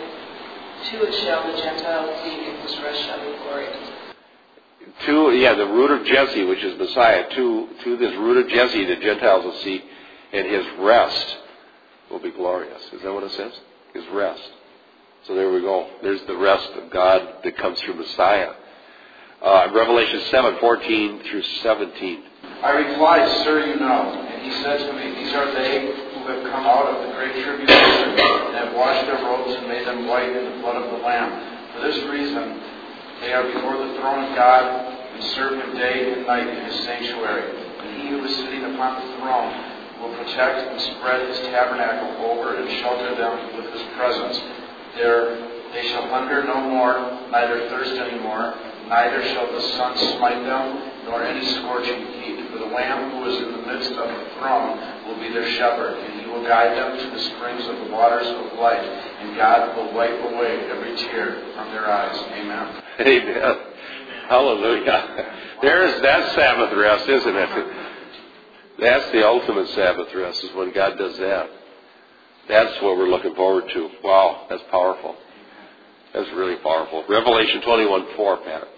[0.90, 4.01] to it shall the Gentiles seek, and his rest shall be glorious.
[5.06, 7.28] To yeah, the root of Jesse, which is Messiah.
[7.34, 9.82] To to this root of Jesse, the Gentiles will see,
[10.32, 11.36] and his rest
[12.10, 12.82] will be glorious.
[12.92, 13.52] Is that what it says?
[13.94, 14.42] His rest.
[15.26, 15.88] So there we go.
[16.02, 18.52] There's the rest of God that comes through Messiah.
[19.42, 22.22] Uh, Revelation seven fourteen through 17.
[22.62, 24.14] I replied, Sir, you know.
[24.14, 25.82] And he said to me, These are they
[26.14, 29.86] who have come out of the great tribulation and have washed their robes and made
[29.86, 31.74] them white in the blood of the Lamb.
[31.74, 32.62] For this reason,
[33.22, 36.84] they are before the throne of God and serve him day and night in his
[36.84, 37.54] sanctuary.
[37.78, 39.54] And he who is sitting upon the throne
[40.02, 44.42] will protect and spread his tabernacle over and shelter them with his presence.
[44.98, 45.38] There
[45.70, 46.98] they shall hunger no more,
[47.30, 48.58] neither thirst any more,
[48.88, 52.50] neither shall the sun smite them, nor any scorching heat.
[52.50, 55.96] For the Lamb who is in the midst of the throne will be their shepherd,
[56.32, 60.18] will guide them to the springs of the waters of life, and God will wipe
[60.32, 62.16] away every tear from their eyes.
[62.32, 62.82] Amen.
[63.00, 63.56] Amen.
[64.28, 65.58] Hallelujah.
[65.62, 67.76] There's that Sabbath rest, isn't it?
[68.80, 71.50] That's the ultimate Sabbath rest, is when God does that.
[72.48, 73.90] That's what we're looking forward to.
[74.02, 75.14] Wow, that's powerful.
[76.14, 77.04] That's really powerful.
[77.08, 78.68] Revelation 21 4, Pat.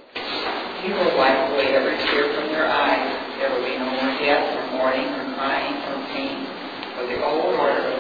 [0.82, 3.38] He will wipe away every tear from their eyes.
[3.38, 6.46] There will be no more death, or mourning, or crying, or pain,
[6.94, 7.54] for the old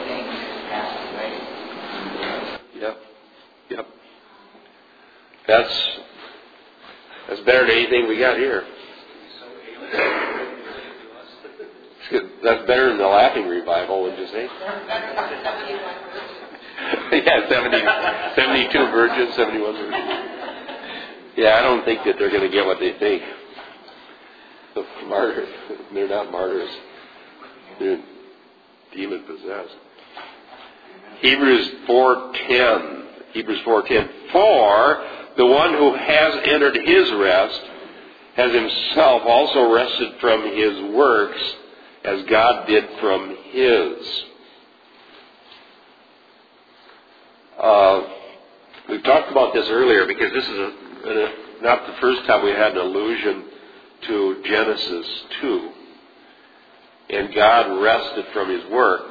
[0.06, 0.38] things
[1.14, 1.32] away.
[2.80, 2.96] Yep.
[3.70, 3.86] Yep.
[5.46, 5.98] That's
[7.28, 8.64] that's better than anything we got here.
[12.42, 14.44] That's better than the laughing revival, would you say?
[17.12, 17.78] yeah, 70,
[18.36, 20.30] 72 virgins, 71 virgins.
[21.36, 23.22] Yeah, I don't think that they're going to get what they think.
[24.74, 25.48] The martyrs,
[25.92, 26.68] they're not martyrs.
[27.78, 28.02] They're
[28.94, 29.76] demon possessed.
[31.20, 33.02] Hebrews 4:10.
[33.32, 34.08] Hebrews 4:10.
[34.32, 35.04] For
[35.36, 37.62] the one who has entered his rest
[38.36, 41.54] has himself also rested from his works
[42.04, 44.24] as God did from his.
[47.58, 48.02] Uh,
[48.88, 50.72] we've talked about this earlier because this is a,
[51.06, 53.44] a, not the first time we had an allusion
[54.02, 55.06] to Genesis
[55.40, 55.70] 2.
[57.10, 59.02] And God rested from his work.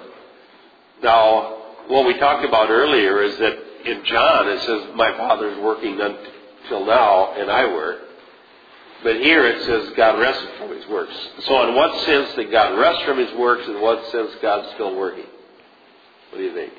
[1.01, 5.99] Now, what we talked about earlier is that in John it says, My Father's working
[5.99, 7.99] until now, and I work.
[9.03, 11.13] But here it says God rested from his works.
[11.45, 13.67] So in what sense did God rest from his works?
[13.67, 15.25] In what sense God's still working?
[16.29, 16.71] What do you think?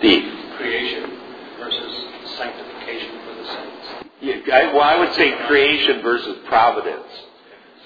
[0.00, 0.34] Steve.
[0.56, 1.18] Creation
[1.58, 2.04] versus
[2.36, 4.10] sanctification for the saints.
[4.20, 7.06] Yeah, I, well, I would say creation versus providence.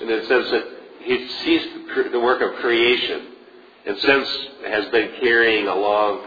[0.01, 0.65] And it says that
[1.05, 1.69] he ceased
[2.13, 3.29] the work of creation
[3.87, 4.29] and since
[4.67, 6.23] has been carrying along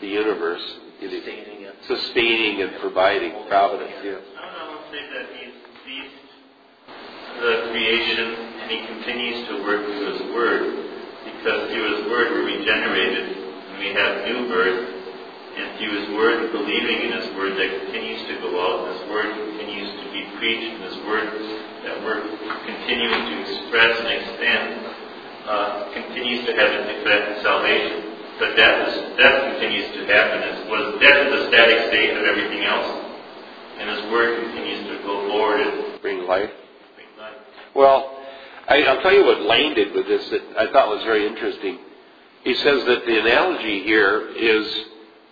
[0.00, 0.62] the universe,
[1.00, 1.74] Sustaining it.
[1.86, 3.92] sustaining and providing providence.
[4.02, 4.12] Yeah.
[4.40, 5.44] I would say that he
[5.84, 6.24] ceased
[7.40, 8.28] the creation
[8.62, 10.62] and he continues to work through his word
[11.28, 14.80] because through his word we're regenerated and we have new birth
[15.56, 19.28] and through his word believing in his word that continues to go out his word
[19.34, 21.28] continues to be preached and his word
[21.84, 22.20] that we're
[22.66, 24.86] continuing to express and extend
[25.46, 28.10] uh, continues to have an effect in salvation.
[28.38, 30.42] But death is death continues to happen.
[30.42, 32.90] As was death is a static state of everything else,
[33.78, 36.50] and His Word continues to go forward and Bring life.
[36.96, 37.34] bring life.
[37.74, 38.18] Well,
[38.68, 41.78] I, I'll tell you what Lane did with this that I thought was very interesting.
[42.42, 44.84] He says that the analogy here is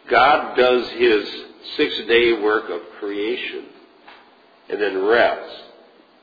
[0.09, 1.29] God does his
[1.77, 3.67] six day work of creation
[4.71, 5.61] and then rests.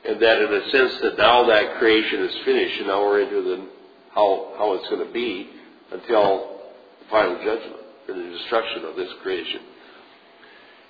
[0.04, 3.42] And that in a sense that now that creation is finished and now we're into
[3.42, 3.68] the
[4.14, 5.48] how how it's going to be
[5.92, 6.60] until
[7.00, 7.76] the final judgment
[8.08, 9.60] or the destruction of this creation.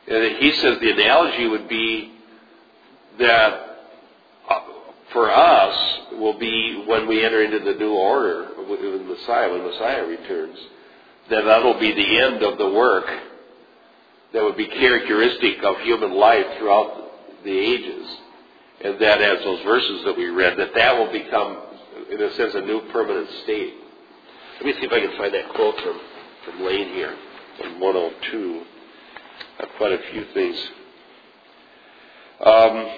[0.08, 2.12] And he says the analogy would be
[3.18, 3.78] that
[4.48, 4.60] uh,
[5.12, 10.06] for us will be when we enter into the new order with Messiah, when Messiah
[10.06, 10.58] returns,
[11.28, 13.06] that that'll be the end of the work
[14.32, 17.10] that would be characteristic of human life throughout
[17.44, 18.06] the ages.
[18.82, 21.58] And that as those verses that we read, that that will become,
[22.10, 23.74] in a sense, a new permanent state.
[24.56, 26.00] Let me see if I can find that quote from,
[26.44, 27.14] from Lane here
[27.64, 28.62] on 102.
[29.58, 30.56] I have quite a few things.
[32.44, 32.90] Um,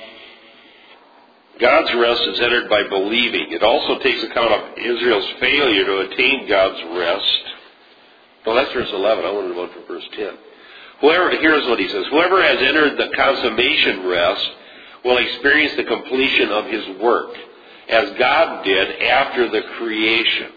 [1.60, 3.50] God's rest is entered by believing.
[3.50, 7.42] It also takes account of Israel's failure to attain God's rest.
[8.46, 9.24] Well, that's verse 11.
[9.24, 10.28] I wanted to vote for verse 10.
[11.00, 12.04] Whoever, here's what he says.
[12.10, 14.50] Whoever has entered the consummation rest
[15.04, 17.34] will experience the completion of his work,
[17.88, 20.52] as God did after the creation.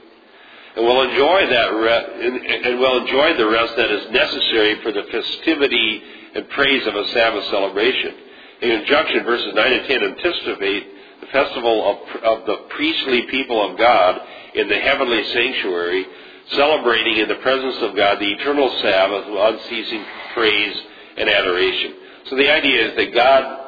[0.75, 5.03] And will enjoy that and, and will enjoy the rest that is necessary for the
[5.03, 6.01] festivity
[6.35, 8.13] and praise of a Sabbath celebration.
[8.61, 10.87] In injunction, verses 9 and 10 anticipate
[11.21, 14.19] the festival of, of the priestly people of God
[14.53, 16.05] in the heavenly sanctuary,
[16.49, 20.75] celebrating in the presence of God the eternal Sabbath with unceasing praise
[21.17, 21.95] and adoration.
[22.29, 23.64] So the idea is that God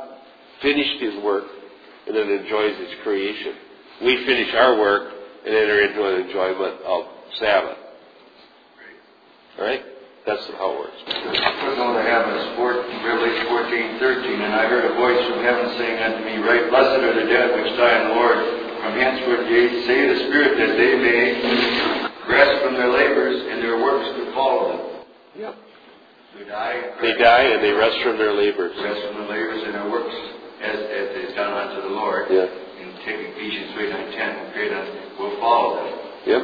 [0.62, 1.46] finished His work
[2.08, 3.56] and then enjoys His creation.
[4.04, 5.14] We finish our work
[5.46, 7.06] and enter into an enjoyment of
[7.40, 7.78] Sabbath.
[9.60, 9.82] All right?
[10.26, 11.00] That's how it works.
[11.08, 15.72] Footnote I have is four- Revelation fourteen, thirteen, and I heard a voice from heaven
[15.80, 18.38] saying unto me, Right, blessed are the dead which die in the Lord
[18.84, 21.24] from henceforth, yea, say the Spirit that they may
[22.28, 24.82] rest from their labors and their works to follow them.
[25.40, 25.56] Yep.
[26.38, 26.76] They die.
[27.02, 28.76] They die and they rest from their labors.
[28.84, 30.16] Rest from their labors and their works
[30.68, 32.28] as, as they've done unto the Lord.
[32.30, 32.46] Yeah.
[32.46, 35.94] And take Ephesians three, nine, ten, and create unto, will follow them.
[36.26, 36.44] Yep.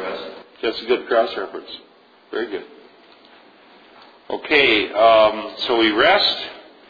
[0.64, 1.70] That's a good cross reference.
[2.32, 2.66] Very good.
[4.30, 6.38] Okay, um, so we rest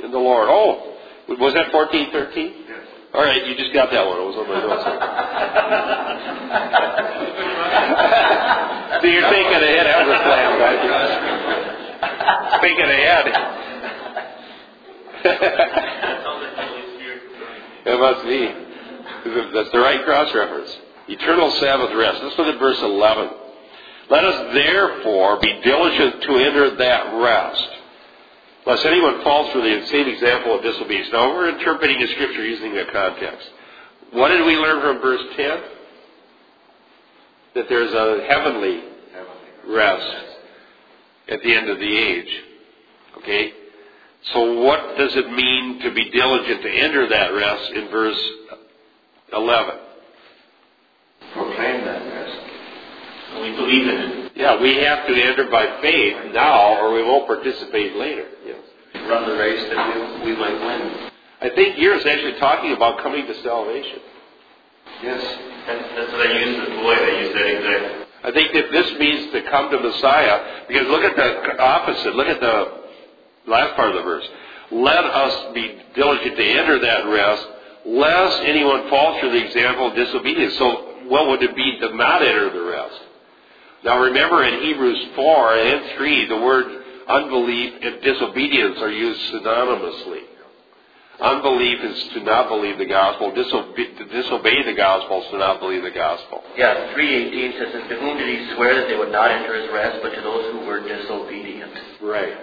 [0.04, 0.48] in the Lord.
[0.50, 0.93] Oh,
[1.28, 2.54] was that fourteen thirteen?
[2.69, 2.86] Yes.
[3.13, 4.19] All right, you just got that one.
[4.22, 4.84] It was on my notes.
[9.02, 9.86] so you're thinking ahead.
[9.88, 10.82] That was a plan, guys.
[12.62, 13.26] Thinking ahead.
[17.86, 18.46] Must be.
[19.54, 20.78] That's the right cross reference.
[21.08, 22.24] Eternal Sabbath rest.
[22.24, 23.30] Let's look at verse 11.
[24.10, 27.70] Let us therefore be diligent to enter that rest,
[28.66, 31.10] lest anyone falls for the same example of disobedience.
[31.12, 33.49] Now, we're interpreting the scripture using the context.
[34.12, 35.64] What did we learn from verse 10?
[37.55, 38.84] That there's a heavenly
[39.68, 40.26] rest
[41.30, 42.43] at the end of the age.
[43.20, 43.53] Okay?
[44.32, 48.32] So what does it mean to be diligent to enter that rest in verse
[49.34, 49.76] 11?
[51.34, 52.39] Proclaim that rest.
[53.34, 54.32] And we believe in it.
[54.36, 58.28] Yeah, we have to enter by faith now or we won't participate later.
[58.45, 58.59] Yes.
[59.09, 61.11] Run the race that we, we might win.
[61.41, 63.99] I think here it's actually talking about coming to salvation.
[65.01, 65.21] Yes.
[65.67, 66.99] That's, that's what I used with Boyd.
[66.99, 68.07] I used that exactly.
[68.24, 72.15] I think that this means to come to Messiah because look at the opposite.
[72.15, 72.82] Look at the
[73.48, 74.28] last part of the verse.
[74.72, 77.48] Let us be diligent to enter that rest
[77.86, 80.58] lest anyone fall through the example of disobedience.
[80.58, 83.00] So what would it be to not enter the rest?
[83.84, 90.22] Now remember in Hebrews 4 and 3, the word unbelief and disobedience are used synonymously.
[91.20, 93.32] Unbelief is to not believe the gospel.
[93.32, 96.44] Disobe- to disobey the gospel is to not believe the gospel.
[96.58, 99.70] Yeah, 318 says, "And to whom did he swear that they would not enter his
[99.70, 101.72] rest, but to those who were disobedient?
[102.02, 102.36] Right.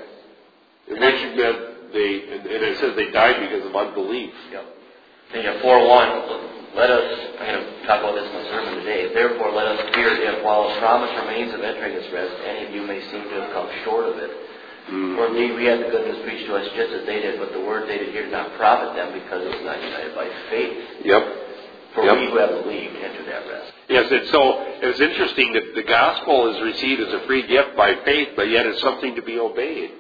[0.91, 1.59] And which meant
[1.93, 4.34] they, and and it says they died because of unbelief.
[4.53, 4.66] Yep.
[5.32, 7.07] Then you have 4.1, let us,
[7.38, 10.43] I'm going to talk about this in the sermon today, therefore let us fear if
[10.43, 13.51] while a promise remains of entering his rest, any of you may seem to have
[13.55, 14.30] come short of it.
[14.30, 15.14] Mm-hmm.
[15.14, 17.62] For indeed we had the goodness preached to us just as they did, but the
[17.62, 21.07] word they did hear did not profit them because it was not united by faith.
[21.07, 21.22] Yep.
[21.95, 22.18] For Yep.
[22.18, 23.72] we who have believed enter that rest.
[23.88, 27.95] Yes, and so it's interesting that the gospel is received as a free gift by
[28.05, 29.91] faith, but yet it's something to be obeyed.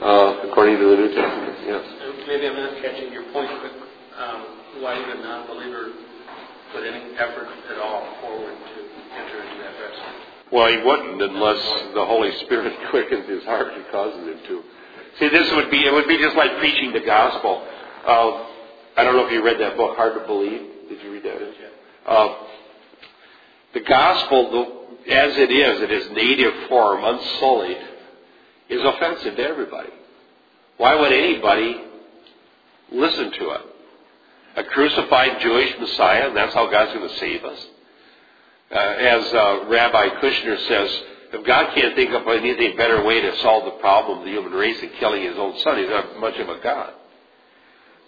[0.00, 1.84] Uh, according to the New Testament, yes.
[2.28, 3.72] Maybe I'm not catching your point, but
[4.20, 4.42] um,
[4.82, 5.92] why would a non-believer
[6.72, 8.78] put any effort at all forward to
[9.16, 10.00] enter into that rest?
[10.52, 14.62] Well, he wouldn't unless the Holy Spirit quickens his heart and causes him to.
[15.18, 17.66] See, this would be, it would be just like preaching the gospel.
[18.06, 18.44] Uh,
[18.98, 20.60] I don't know if you read that book, Hard to Believe.
[20.90, 21.40] Did you read that?
[22.06, 22.34] Uh,
[23.72, 27.78] the gospel, the, as it is, in its native form, unsullied,
[28.68, 29.90] is offensive to everybody.
[30.76, 31.80] Why would anybody
[32.92, 33.60] listen to it?
[34.56, 37.66] A crucified Jewish Messiah, and that's how God's going to save us.
[38.70, 41.02] Uh, as uh, Rabbi Kushner says,
[41.32, 44.52] if God can't think of anything better way to solve the problem of the human
[44.52, 46.92] race than killing his own son, he's not much of a God.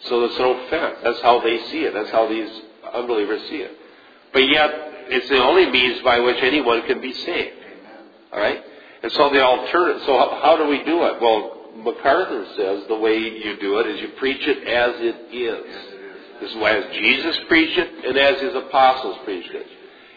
[0.04, 0.98] So it's an offense.
[1.02, 1.94] That's how they see it.
[1.94, 2.48] That's how these
[2.94, 3.72] unbelievers see it.
[4.32, 4.70] But yet,
[5.10, 7.56] it's the only means by which anyone can be saved.
[8.32, 8.62] All right?
[9.02, 11.20] And so the alternative, so how, how do we do it?
[11.20, 16.40] Well, MacArthur says the way you do it is you preach it as it is.
[16.40, 19.66] This is why as Jesus preached it and as his apostles preached it.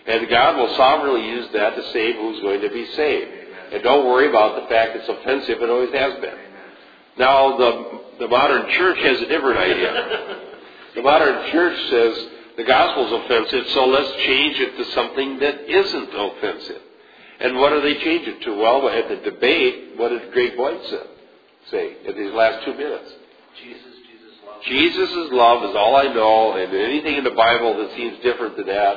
[0.07, 3.31] And God will sovereignly use that to save who's going to be saved.
[3.73, 6.37] And don't worry about the fact it's offensive, it always has been.
[7.17, 10.37] Now, the, the modern church has a different idea.
[10.93, 12.27] The modern church says
[12.57, 16.81] the gospel's offensive, so let's change it to something that isn't offensive.
[17.41, 18.55] And what do they change it to?
[18.55, 21.03] Well, at the debate, what did Greg Boyd say,
[21.71, 23.09] say in these last two minutes?
[23.63, 24.61] Jesus, Jesus love.
[24.63, 28.63] Jesus' love is all I know, and anything in the Bible that seems different to
[28.65, 28.93] that,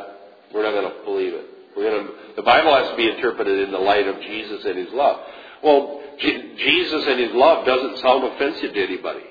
[0.53, 1.47] we're not going to believe it.
[1.75, 4.79] We're going to, the Bible has to be interpreted in the light of Jesus and
[4.79, 5.21] His love.
[5.63, 9.25] Well, Je- Jesus and His love doesn't sound offensive to anybody.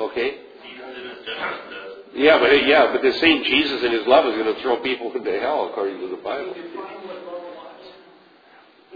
[0.00, 0.30] Okay?
[0.66, 1.92] Jesus in his justice does.
[2.14, 5.12] Yeah, but yeah, but the same Jesus and His love is going to throw people
[5.14, 6.54] into hell according to the Bible.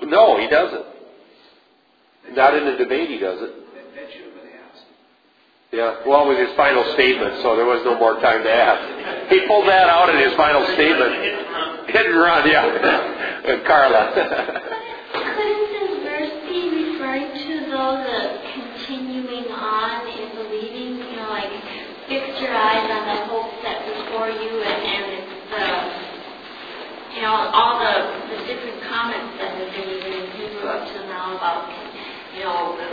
[0.03, 0.85] No, He doesn't.
[2.35, 3.67] Not in the debate, He doesn't.
[5.73, 9.29] Yeah, well, with his final statement, so there was no more time to ask.
[9.29, 11.13] He pulled that out in his final statement.
[11.91, 13.51] Hit and run, yeah.
[13.51, 14.15] And Carla.
[15.13, 21.51] Couldn't verse be referring to those that continuing on in believing, you know, like
[22.09, 25.07] fix your eyes on the hope set before you and, and
[25.51, 25.67] the,
[27.17, 27.95] you know, all the,
[28.33, 31.69] the different comments that have been even in Hebrew up to now about,
[32.33, 32.89] you know, the,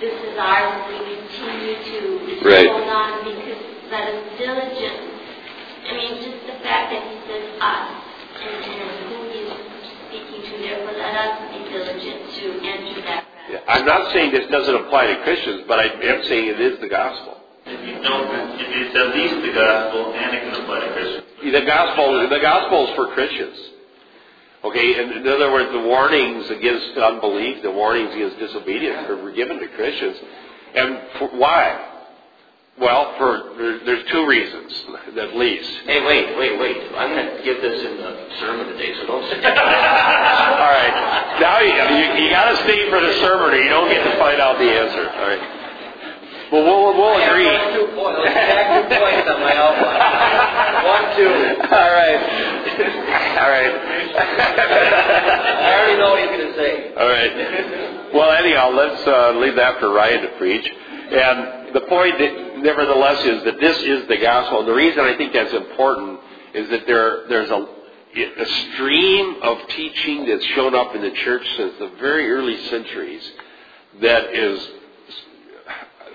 [0.00, 2.68] this is ours, we continue to Right.
[2.68, 4.98] hold on because that is diligent.
[5.88, 7.88] I mean, just the fact that he says us
[8.40, 9.52] and, and who he's
[10.08, 13.64] speaking to, therefore let us be diligent to enter that rest.
[13.68, 16.88] I'm not saying this doesn't apply to Christians, but I am saying it is the
[16.88, 17.36] gospel.
[17.66, 18.24] If you don't,
[18.58, 21.26] if it's at least the gospel and it can apply to Christians.
[21.42, 23.58] The gospel, the gospel is for Christians.
[24.62, 29.58] Okay, in, in other words, the warnings against unbelief, the warnings against disobedience are given
[29.58, 30.16] to Christians.
[30.74, 31.86] And for, why?
[32.78, 34.72] Well, for there, there's two reasons,
[35.16, 35.70] at least.
[35.84, 36.76] Hey, wait, wait, wait.
[36.96, 41.36] I'm going to give this in the sermon today, so don't say All right.
[41.40, 44.16] Now you, you, you got to stay for the sermon, or you don't get to
[44.18, 45.08] find out the answer.
[45.08, 45.44] All right.
[46.52, 47.48] Well, we'll, we'll agree.
[47.72, 50.02] two points, two points on my outline.
[50.92, 51.32] One, two.
[51.68, 52.59] All right.
[52.80, 53.74] All right.
[54.16, 56.94] I already know what he's going to say.
[56.94, 58.14] All right.
[58.14, 60.66] Well, anyhow, let's uh, leave that for Ryan to preach.
[60.66, 62.18] And the point,
[62.62, 64.60] nevertheless, is that this is the gospel.
[64.60, 66.20] And the reason I think that's important
[66.54, 67.66] is that there, there's a,
[68.16, 73.30] a stream of teaching that's shown up in the church since the very early centuries
[74.00, 74.70] that is,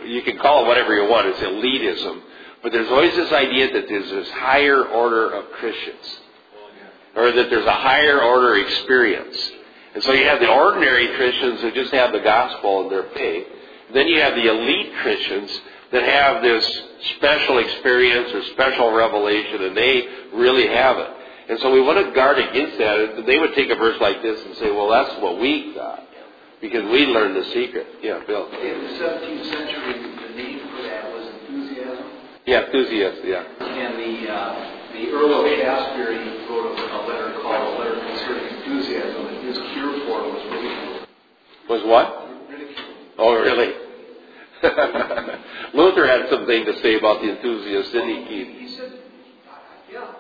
[0.06, 2.22] you can call it whatever you want, it's elitism.
[2.64, 6.20] But there's always this idea that there's this higher order of Christians
[7.16, 9.52] or that there's a higher order experience.
[9.94, 13.48] And so you have the ordinary Christians who just have the gospel in their faith.
[13.94, 15.52] Then you have the elite Christians
[15.92, 16.66] that have this
[17.16, 21.10] special experience or special revelation, and they really have it.
[21.48, 23.24] And so we want to guard against that.
[23.26, 26.02] They would take a verse like this and say, well, that's what we got.
[26.60, 27.86] Because we learned the secret.
[28.02, 28.48] Yeah, Bill.
[28.50, 32.06] In the 17th century, the name for that was enthusiasm.
[32.46, 33.44] Yeah, enthusiast, yeah.
[33.62, 38.56] And the, uh, the Earl of Shaftesbury wrote a, a letter called A Letter Concerning
[38.58, 41.08] Enthusiasm, and his cure for it was ridicule.
[41.70, 42.08] Was what?
[42.50, 42.86] Ridicule.
[43.18, 43.74] Oh, really?
[45.74, 48.48] Luther had something to say about the enthusiast, didn't he, Keith?
[48.60, 48.92] He said,
[49.92, 50.12] yeah,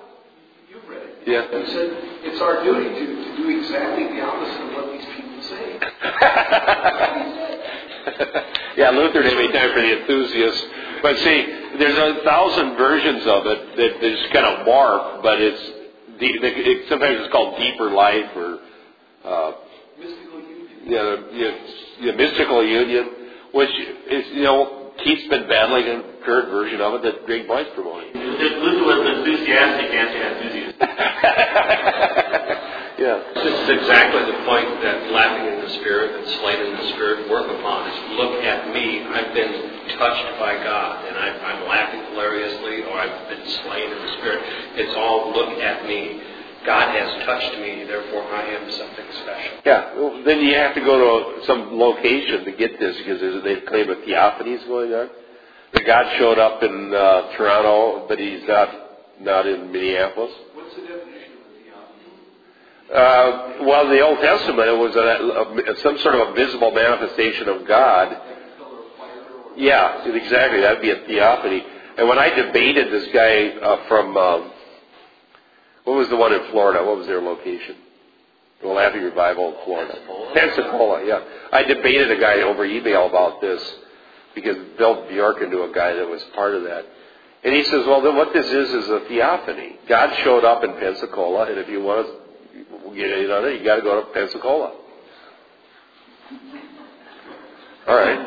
[0.69, 1.27] you've read it.
[1.27, 1.47] Yeah.
[1.47, 1.89] He said,
[2.23, 5.79] it's our duty to, to do exactly the opposite of what these people say.
[8.77, 10.63] yeah, Luther didn't have any time for the enthusiasts.
[11.01, 11.45] But see,
[11.79, 15.61] there's a thousand versions of it that that just kind of morph, but it's
[16.19, 18.59] de- it, sometimes it's called deeper life or
[19.25, 19.51] uh,
[19.99, 20.67] Mystical union.
[20.85, 21.51] yeah, yeah,
[21.99, 23.09] yeah, mystical union,
[23.53, 23.69] which
[24.09, 28.13] is you know Keith's been battling a current version of it that Greg White's promoting.
[28.13, 30.77] Luther was an enthusiastic anti-enthusiast.
[32.97, 33.17] yeah.
[33.35, 37.29] This is exactly the point that laughing in the spirit and slain in the spirit
[37.29, 39.03] work upon is look at me.
[39.03, 39.53] I've been
[39.99, 44.39] touched by God and I'm, I'm laughing hilariously or I've been slain in the spirit.
[44.79, 46.21] It's all look at me.
[46.65, 49.57] God has touched me, therefore I am something special.
[49.65, 50.97] Yeah, well, then you have to go
[51.37, 55.09] to some location to get this because they claim a theophany is going on.
[55.73, 58.69] That God showed up in uh, Toronto, but he's not
[59.21, 60.31] not in Minneapolis.
[60.53, 63.61] What's the definition of a theophany?
[63.61, 66.71] Uh, well, in the Old Testament, it was a, a, some sort of a visible
[66.71, 68.09] manifestation of God.
[68.09, 70.61] Like a pillar of fire or Yeah, exactly.
[70.61, 71.63] That'd be a theophany.
[71.97, 74.51] And when I debated this guy uh, from, um,
[75.85, 76.83] what was the one in Florida?
[76.83, 77.77] What was their location?
[78.61, 79.93] The Laughing Revival in Florida.
[79.93, 80.33] Pensacola.
[80.33, 81.23] Pensacola, yeah.
[81.51, 83.61] I debated a guy over email about this
[84.33, 86.85] because Bill Bjorken knew a guy that was part of that.
[87.43, 89.75] And he says, well, then what this is is a theophany.
[89.87, 93.65] God showed up in Pensacola, and if you want to get in on it, you
[93.65, 94.73] got to go to Pensacola.
[97.87, 98.19] All right.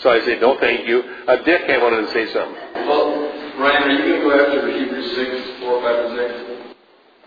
[0.00, 1.02] So I say, no, thank you.
[1.26, 2.62] Uh, Dick, I wanted to say something.
[3.58, 6.72] Well, Ryan, are you going to go after Hebrews 6, 4, 5, and 6?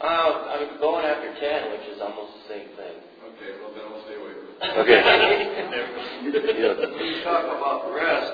[0.02, 2.98] Uh, I'm going after 10, which is almost the same thing.
[3.36, 4.80] Okay, well then I'll stay away from it.
[4.82, 5.02] Okay.
[6.26, 6.74] Yeah.
[6.74, 8.34] When you talk about rest,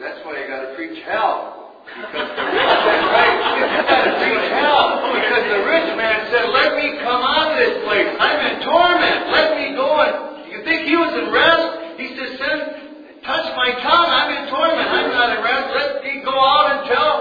[0.00, 1.78] that's why you gotta preach hell.
[1.86, 4.82] Because the rich, that's right, you gotta preach hell.
[5.14, 8.10] Because the rich man said, let me come out of this place.
[8.18, 9.20] I'm in torment.
[9.30, 11.66] Let me go and, you think he was in rest?
[12.02, 12.60] He says, send,
[13.24, 14.10] touch my tongue.
[14.10, 14.88] I'm in torment.
[14.88, 15.66] I'm not in rest.
[15.74, 17.14] Let me go out and tell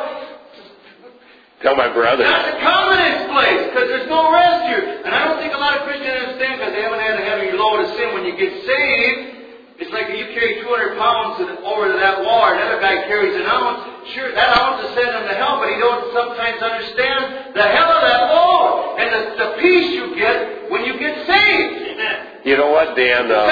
[1.62, 2.26] Tell my brother.
[2.26, 5.06] not to come in this place, because there's no rest here.
[5.06, 7.54] And I don't think a lot of Christians understand, because they haven't had a heavy
[7.54, 8.18] load of sin.
[8.18, 12.58] When you get saved, it's like you carry 200 pounds over to that wall, and
[12.66, 14.10] another guy carries an ounce.
[14.10, 17.91] Sure, that ounce is sending him to hell, but he don't sometimes understand the hell
[17.93, 21.78] of that load and the, the peace you get when you get saved.
[22.41, 23.30] You know what, Dan?
[23.30, 23.45] Uh,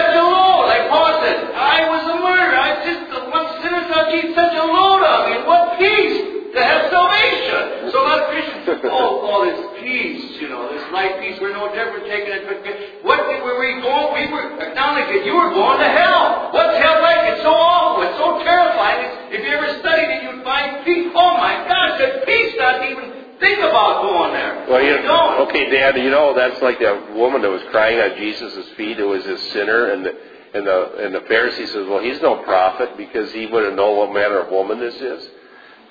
[11.00, 12.44] know, light peace, we're no different taking it.
[12.44, 12.60] But
[13.08, 14.10] what did, were we going?
[14.20, 16.52] We were acknowledging you were going to hell.
[16.52, 17.34] What's hell like?
[17.34, 18.04] It's so awful.
[18.04, 19.00] It's so terrifying.
[19.08, 21.12] It's, if you ever studied it, you'd find peace.
[21.16, 23.08] Oh my gosh, that peace doesn't even
[23.40, 24.68] think about going there.
[24.68, 25.96] well, you you okay, Dan.
[26.04, 28.98] You know that's like that woman that was crying at Jesus' feet.
[28.98, 30.14] Who was a sinner, and the
[30.54, 34.14] and the and the Pharisee says, "Well, he's no prophet because he wouldn't know what
[34.14, 35.30] manner of woman this is."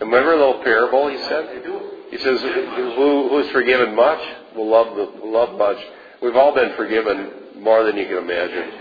[0.01, 1.65] Remember the little parable he said?
[2.11, 4.21] He says, "Who who's forgiven much
[4.59, 5.79] will love the love much."
[6.21, 7.31] We've all been forgiven
[7.63, 8.73] more than you can imagine.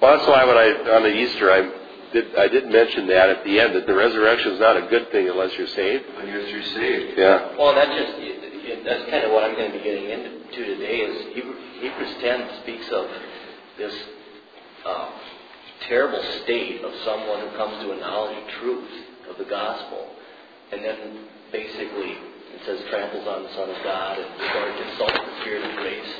[0.00, 1.60] Well, that's why when I on the Easter I
[2.12, 5.12] did I did mention that at the end that the resurrection is not a good
[5.12, 6.04] thing unless you're saved.
[6.16, 7.18] Unless you're saved.
[7.18, 7.56] Yeah.
[7.56, 10.96] Well, that just that's kind of what I'm going to be getting into today.
[11.04, 11.34] Is
[11.80, 13.06] Hebrews 10 speaks of
[13.76, 13.94] this
[14.86, 15.10] uh,
[15.88, 18.90] terrible state of someone who comes to a knowledge of truth
[19.30, 20.08] of the gospel,
[20.72, 22.16] and then basically
[22.58, 25.76] it says tramples on the Son of God and starts to insult the Spirit of
[25.78, 26.12] grace.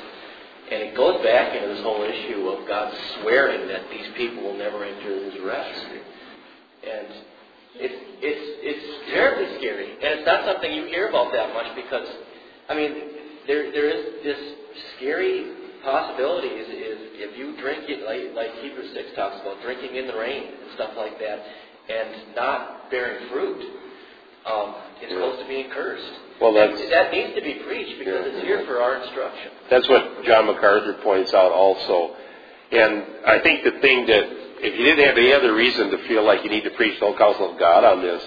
[0.71, 4.57] And it goes back into this whole issue of God swearing that these people will
[4.57, 5.85] never enter His rest.
[6.87, 7.07] And
[7.75, 12.07] it's it's it's terribly scary, and it's not something you hear about that much because,
[12.67, 12.91] I mean,
[13.47, 14.39] there there is this
[14.97, 19.95] scary possibility is, is if you drink it like like Hebrews six talks about drinking
[19.95, 21.39] in the rain and stuff like that,
[21.89, 23.61] and not bearing fruit,
[24.49, 25.19] um, it's Yeah.
[25.19, 26.11] close to being cursed.
[26.39, 28.31] Well, that's that needs to be preached because Yeah.
[28.33, 29.51] it's here for our instruction.
[29.69, 32.15] That's what John MacArthur points out also.
[32.71, 34.25] And I think the thing that
[34.61, 37.05] if you didn't have any other reason to feel like you need to preach the
[37.05, 38.23] whole counsel of God on this,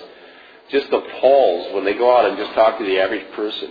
[0.70, 3.70] just the polls when they go out and just talk to the average person.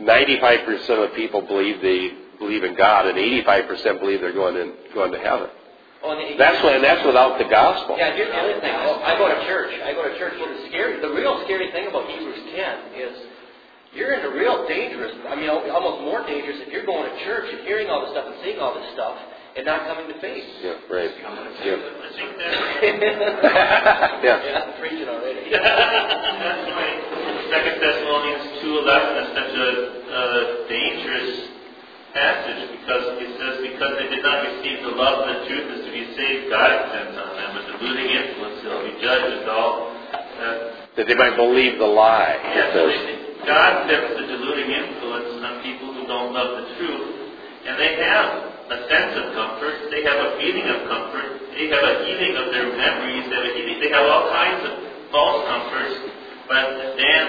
[0.00, 5.10] 95% of people believe they believe in God, and 85% believe they're going in, going
[5.12, 5.48] to heaven.
[6.02, 7.96] Oh, the- That's when that's without the gospel.
[7.98, 8.74] Yeah, here's the other thing.
[8.74, 9.72] Oh, I go to church.
[9.82, 10.34] I go to church.
[10.38, 13.14] Well, the scary, the real scary thing about Hebrews 10 is
[13.94, 15.14] you're in a real dangerous.
[15.28, 18.26] I mean, almost more dangerous if you're going to church and hearing all this stuff
[18.28, 19.16] and seeing all this stuff
[19.56, 20.44] and not coming to faith.
[20.62, 21.08] Yeah, right.
[21.64, 21.80] Yeah.
[21.80, 23.16] I think that
[24.22, 24.36] Yeah.
[24.44, 25.48] yeah, I'm preaching already.
[25.50, 26.86] That's why
[27.50, 29.70] Second Thessalonians two eleven is such a,
[30.12, 30.22] a
[30.68, 31.55] dangerous
[32.16, 35.80] passage because it says because they did not receive the love of the truth as
[35.84, 38.56] to be saved, God extends on them a deluding influence.
[38.64, 39.92] They'll be judged with all.
[40.16, 42.40] Uh, That they might believe the lie.
[42.56, 43.44] yes, says.
[43.44, 47.08] God sets the deluding influence on people who don't love the truth,
[47.68, 48.26] and they have
[48.72, 49.92] a sense of comfort.
[49.92, 51.28] They have a feeling of comfort.
[51.54, 53.24] They have a healing of their memories.
[53.28, 53.78] They have a healing.
[53.78, 54.72] They have all kinds of
[55.14, 55.94] false comforts.
[56.48, 57.24] But as Dan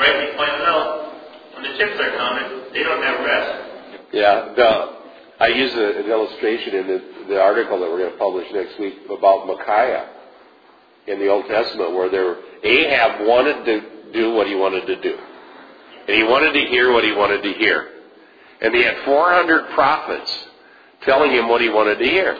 [0.00, 1.14] rightly pointed out,
[1.54, 3.69] when the chips are counted, they don't have rest.
[4.12, 8.18] Yeah, the, I use a, an illustration in the, the article that we're going to
[8.18, 10.08] publish next week about Micaiah
[11.06, 15.16] in the Old Testament, where there Ahab wanted to do what he wanted to do,
[16.08, 17.88] and he wanted to hear what he wanted to hear,
[18.60, 20.46] and he had 400 prophets
[21.02, 22.36] telling him what he wanted to hear.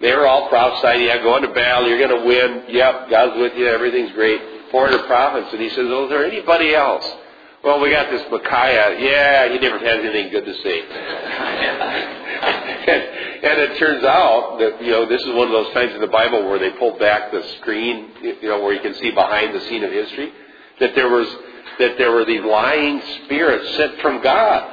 [0.00, 3.54] They were all prophesying, yeah, go into battle, you're going to win, yep, God's with
[3.56, 4.40] you, everything's great.
[4.70, 7.06] 400 prophets, and he says, well, is there anybody else?
[7.64, 8.98] Well, we got this Micaiah.
[9.00, 10.80] Yeah, he never has anything good to say.
[10.82, 10.90] and,
[13.44, 16.06] and it turns out that you know this is one of those times in the
[16.06, 19.60] Bible where they pulled back the screen, you know, where you can see behind the
[19.60, 20.30] scene of history.
[20.80, 21.26] That there was
[21.78, 24.70] that there were these lying spirits sent from God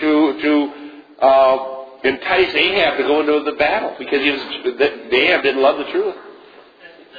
[0.00, 0.72] to to
[1.20, 4.40] uh, entice Ahab to go into the battle because he was
[4.78, 6.14] that Ahab didn't love the truth.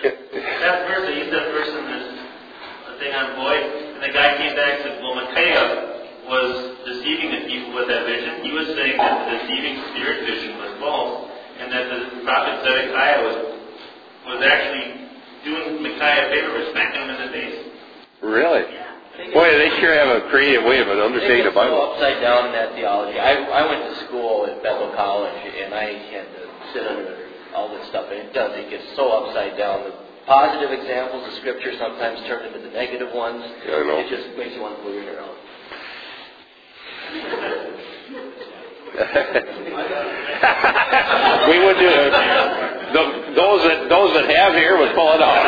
[0.04, 2.04] That verse, I used that verse in this
[3.00, 5.66] thing on Boyd, and the guy came back and said, well, Micaiah
[6.30, 8.46] was deceiving the people with that vision.
[8.46, 13.20] He was saying that the deceiving spirit vision was false, and that the prophet Zedekiah
[13.26, 13.38] was,
[14.30, 15.10] was actually
[15.44, 17.58] doing Micaiah a favor by smacking him in the face.
[18.22, 18.66] Really?
[19.34, 21.90] Boy, they sure have a creative way of understanding They the get so Bible.
[21.98, 23.18] upside down in that theology.
[23.18, 26.44] I, I went to school at Bethel College, and I had to
[26.74, 27.18] sit under
[27.56, 28.54] all this stuff, and it does.
[28.54, 29.90] It gets so upside down.
[29.90, 29.94] The
[30.28, 33.44] positive examples of Scripture sometimes turn into the negative ones.
[33.66, 33.98] Yeah, I know.
[33.98, 35.36] It just makes you want to pull your hair out.
[41.48, 42.12] we would do it.
[42.94, 43.04] The,
[43.36, 45.46] those that those that have here would pull it off.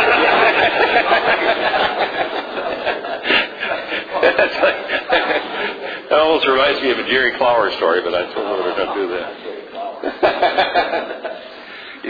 [6.10, 8.96] That almost reminds me of a Jerry Clower story, but I told him we're not
[8.96, 9.32] do that.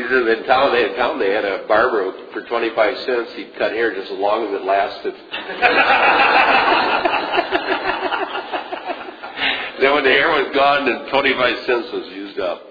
[0.10, 3.32] he says in town they in town they had a barber for twenty five cents.
[3.36, 5.14] He'd cut hair just as long as it lasted.
[9.82, 12.64] then when the hair was gone, then twenty five cents was used up.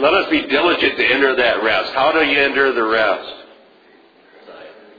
[0.00, 1.92] Let us be diligent to enter that rest.
[1.92, 3.34] How do you enter the rest?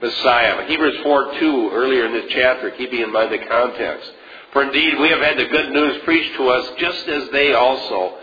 [0.01, 0.67] Messiah.
[0.67, 4.11] Hebrews 4 2, earlier in this chapter, keeping in mind the context.
[4.51, 8.17] For indeed, we have had the good news preached to us just as they also.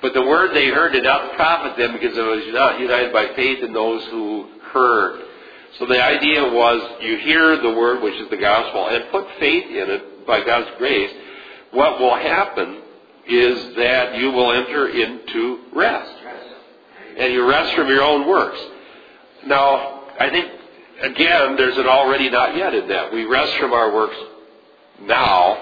[0.00, 3.34] But the word they heard did not profit them because it was not united by
[3.34, 5.22] faith in those who heard.
[5.78, 9.64] So the idea was you hear the word, which is the gospel, and put faith
[9.66, 11.10] in it by God's grace.
[11.72, 12.82] What will happen
[13.28, 16.14] is that you will enter into rest.
[17.18, 18.58] And you rest from your own works.
[19.46, 20.50] Now, I think,
[21.02, 23.12] again, there's an already not yet in that.
[23.12, 24.16] We rest from our works
[25.02, 25.58] now,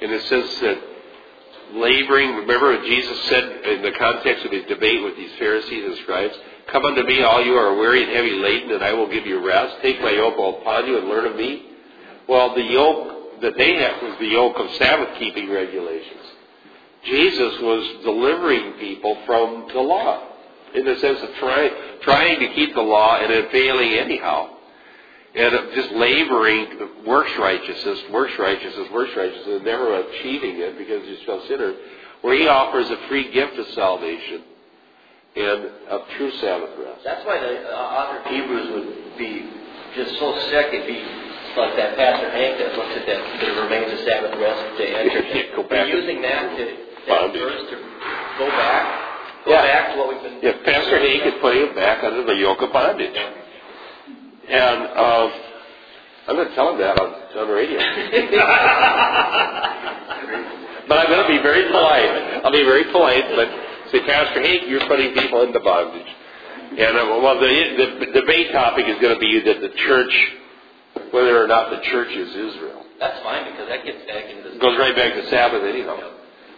[0.00, 0.78] in the sense that
[1.74, 5.96] laboring, remember what Jesus said in the context of his debate with these Pharisees and
[5.98, 6.34] scribes?
[6.72, 9.46] Come unto me, all you are weary and heavy laden, and I will give you
[9.46, 9.76] rest.
[9.82, 11.62] Take my yoke upon you and learn of me.
[12.28, 16.22] Well, the yoke that they had was the yoke of Sabbath keeping regulations.
[17.04, 20.22] Jesus was delivering people from the law,
[20.74, 21.70] in the sense of trying
[22.02, 24.55] trying to keep the law and then failing anyhow,
[25.36, 26.66] and just laboring
[27.06, 31.76] works righteousness, works righteousness, works righteousness, and never achieving it because you're still sinners.
[32.22, 34.42] Where He offers a free gift of salvation
[35.36, 35.60] and
[35.92, 37.04] of true Sabbath rest.
[37.04, 39.44] That's why the uh, author of Hebrews would be
[39.94, 40.72] just so sick.
[40.72, 41.04] It'd be
[41.56, 45.56] like that Pastor Hank that looks at that, that remains a Sabbath rest to enter.
[45.56, 46.64] Go back using that to
[47.08, 47.76] that verse to
[48.40, 49.62] go back, go Yeah.
[49.62, 50.40] back to what we've been.
[50.42, 53.12] If Pastor Hank is putting it back under the yoke of bondage.
[54.48, 55.32] And um,
[56.28, 57.78] I'm going to tell him that on, on the radio.
[60.88, 62.42] but I'm going to be very polite.
[62.46, 63.48] I'll be very polite, but
[63.90, 66.06] say, Pastor Hank, you're putting people into bondage.
[66.78, 70.14] And uh, well, the, the debate topic is going to be that the church,
[71.10, 72.84] whether or not the church is Israel.
[72.98, 75.98] That's fine because that gets back into It goes right back to Sabbath anyhow.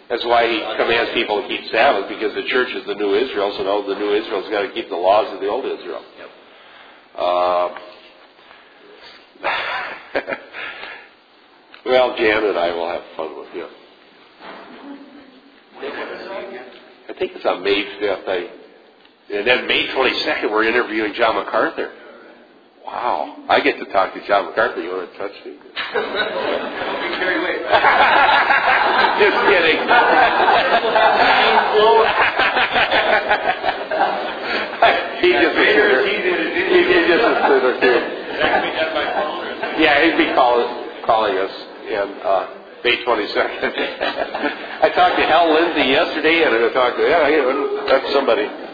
[0.09, 3.53] That's why he commands people to keep Sabbath because the church is the new Israel.
[3.59, 6.01] So now the new Israel's got to keep the laws of the old Israel.
[7.19, 7.75] Uh,
[11.85, 13.67] well, Jan and I will have fun with you.
[17.09, 18.29] I think it's on May 5th.
[18.29, 18.49] I,
[19.35, 21.91] and then May 22nd, we're interviewing John MacArthur.
[22.87, 23.35] Wow.
[23.49, 24.81] I get to talk to John MacArthur.
[24.81, 25.53] You want to touch me?
[29.19, 29.79] Just kidding.
[35.21, 35.57] he just
[36.85, 37.01] sinner.
[37.01, 37.99] He, just too.
[38.39, 39.83] Can be done by phone or something.
[39.83, 40.71] Yeah, he'd be calling
[41.05, 41.55] calling us
[41.89, 42.47] and uh,
[42.85, 43.73] May 22nd.
[44.85, 48.68] I talked to Hal Lindsey yesterday, and I talked to yeah, yeah, that's somebody.